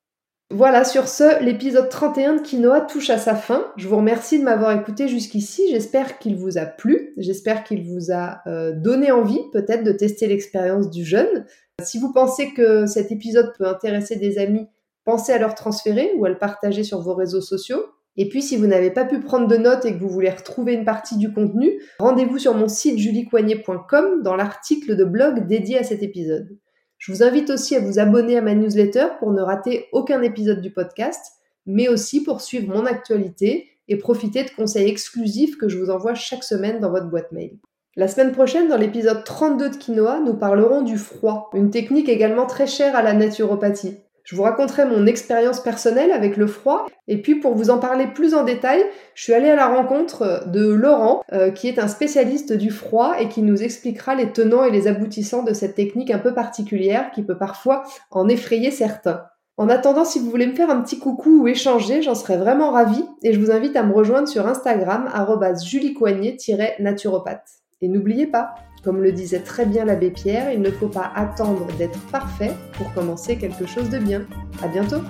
Voilà, 0.50 0.84
sur 0.84 1.08
ce, 1.08 1.42
l'épisode 1.42 1.88
31 1.88 2.36
de 2.36 2.40
Quinoa 2.42 2.82
touche 2.82 3.10
à 3.10 3.18
sa 3.18 3.34
fin. 3.34 3.64
Je 3.76 3.88
vous 3.88 3.96
remercie 3.96 4.38
de 4.38 4.44
m'avoir 4.44 4.72
écouté 4.78 5.08
jusqu'ici. 5.08 5.62
J'espère 5.70 6.18
qu'il 6.18 6.36
vous 6.36 6.58
a 6.58 6.66
plu. 6.66 7.14
J'espère 7.16 7.64
qu'il 7.64 7.82
vous 7.82 8.12
a 8.12 8.40
euh, 8.46 8.72
donné 8.72 9.10
envie 9.10 9.40
peut-être 9.52 9.82
de 9.82 9.92
tester 9.92 10.26
l'expérience 10.26 10.90
du 10.90 11.04
jeûne. 11.04 11.46
Si 11.82 11.98
vous 11.98 12.12
pensez 12.12 12.52
que 12.54 12.86
cet 12.86 13.12
épisode 13.12 13.52
peut 13.58 13.66
intéresser 13.66 14.16
des 14.16 14.38
amis, 14.38 14.66
pensez 15.04 15.32
à 15.32 15.38
leur 15.38 15.54
transférer 15.54 16.12
ou 16.16 16.24
à 16.24 16.28
le 16.28 16.38
partager 16.38 16.84
sur 16.84 17.00
vos 17.00 17.14
réseaux 17.14 17.40
sociaux. 17.40 17.84
Et 18.16 18.28
puis, 18.28 18.42
si 18.42 18.56
vous 18.56 18.66
n'avez 18.66 18.90
pas 18.90 19.04
pu 19.04 19.20
prendre 19.20 19.48
de 19.48 19.56
notes 19.56 19.84
et 19.84 19.92
que 19.92 19.98
vous 19.98 20.08
voulez 20.08 20.30
retrouver 20.30 20.74
une 20.74 20.84
partie 20.84 21.16
du 21.16 21.32
contenu, 21.32 21.82
rendez-vous 21.98 22.38
sur 22.38 22.54
mon 22.54 22.68
site 22.68 22.98
juliecoignet.com 22.98 24.22
dans 24.22 24.36
l'article 24.36 24.96
de 24.96 25.04
blog 25.04 25.46
dédié 25.46 25.78
à 25.78 25.82
cet 25.82 26.02
épisode. 26.02 26.56
Je 26.98 27.12
vous 27.12 27.22
invite 27.22 27.50
aussi 27.50 27.74
à 27.74 27.80
vous 27.80 27.98
abonner 27.98 28.38
à 28.38 28.40
ma 28.40 28.54
newsletter 28.54 29.08
pour 29.18 29.32
ne 29.32 29.42
rater 29.42 29.88
aucun 29.92 30.22
épisode 30.22 30.60
du 30.60 30.72
podcast, 30.72 31.20
mais 31.66 31.88
aussi 31.88 32.22
pour 32.22 32.40
suivre 32.40 32.72
mon 32.72 32.86
actualité 32.86 33.68
et 33.88 33.98
profiter 33.98 34.44
de 34.44 34.50
conseils 34.50 34.88
exclusifs 34.88 35.58
que 35.58 35.68
je 35.68 35.76
vous 35.76 35.90
envoie 35.90 36.14
chaque 36.14 36.44
semaine 36.44 36.80
dans 36.80 36.90
votre 36.90 37.10
boîte 37.10 37.32
mail. 37.32 37.58
La 37.96 38.08
semaine 38.08 38.32
prochaine, 38.32 38.66
dans 38.66 38.76
l'épisode 38.76 39.22
32 39.22 39.70
de 39.70 39.76
Quinoa, 39.76 40.18
nous 40.18 40.34
parlerons 40.34 40.82
du 40.82 40.98
froid, 40.98 41.48
une 41.54 41.70
technique 41.70 42.08
également 42.08 42.44
très 42.44 42.66
chère 42.66 42.96
à 42.96 43.02
la 43.02 43.12
naturopathie. 43.12 43.98
Je 44.24 44.34
vous 44.34 44.42
raconterai 44.42 44.84
mon 44.84 45.06
expérience 45.06 45.60
personnelle 45.60 46.10
avec 46.10 46.36
le 46.36 46.48
froid. 46.48 46.86
Et 47.06 47.22
puis 47.22 47.36
pour 47.36 47.54
vous 47.54 47.70
en 47.70 47.78
parler 47.78 48.08
plus 48.08 48.34
en 48.34 48.42
détail, 48.42 48.84
je 49.14 49.22
suis 49.22 49.32
allée 49.32 49.50
à 49.50 49.54
la 49.54 49.68
rencontre 49.68 50.48
de 50.48 50.66
Laurent, 50.66 51.22
euh, 51.32 51.52
qui 51.52 51.68
est 51.68 51.78
un 51.78 51.86
spécialiste 51.86 52.52
du 52.52 52.70
froid 52.70 53.14
et 53.20 53.28
qui 53.28 53.42
nous 53.42 53.62
expliquera 53.62 54.16
les 54.16 54.32
tenants 54.32 54.64
et 54.64 54.72
les 54.72 54.88
aboutissants 54.88 55.44
de 55.44 55.52
cette 55.52 55.76
technique 55.76 56.10
un 56.10 56.18
peu 56.18 56.34
particulière 56.34 57.12
qui 57.12 57.22
peut 57.22 57.38
parfois 57.38 57.84
en 58.10 58.28
effrayer 58.28 58.72
certains. 58.72 59.22
En 59.56 59.68
attendant, 59.68 60.04
si 60.04 60.18
vous 60.18 60.30
voulez 60.30 60.48
me 60.48 60.56
faire 60.56 60.70
un 60.70 60.80
petit 60.80 60.98
coucou 60.98 61.42
ou 61.42 61.46
échanger, 61.46 62.02
j'en 62.02 62.16
serais 62.16 62.38
vraiment 62.38 62.72
ravie 62.72 63.04
et 63.22 63.32
je 63.32 63.38
vous 63.38 63.52
invite 63.52 63.76
à 63.76 63.84
me 63.84 63.94
rejoindre 63.94 64.26
sur 64.26 64.48
Instagram 64.48 65.08
juliecoignet-naturopathe. 65.62 67.63
Et 67.84 67.88
n'oubliez 67.88 68.26
pas, 68.26 68.54
comme 68.82 69.02
le 69.02 69.12
disait 69.12 69.40
très 69.40 69.66
bien 69.66 69.84
l'abbé 69.84 70.10
Pierre, 70.10 70.50
il 70.50 70.62
ne 70.62 70.70
faut 70.70 70.88
pas 70.88 71.12
attendre 71.14 71.66
d'être 71.76 72.00
parfait 72.06 72.52
pour 72.72 72.90
commencer 72.94 73.36
quelque 73.36 73.66
chose 73.66 73.90
de 73.90 73.98
bien. 73.98 74.22
À 74.62 74.68
bientôt! 74.68 75.02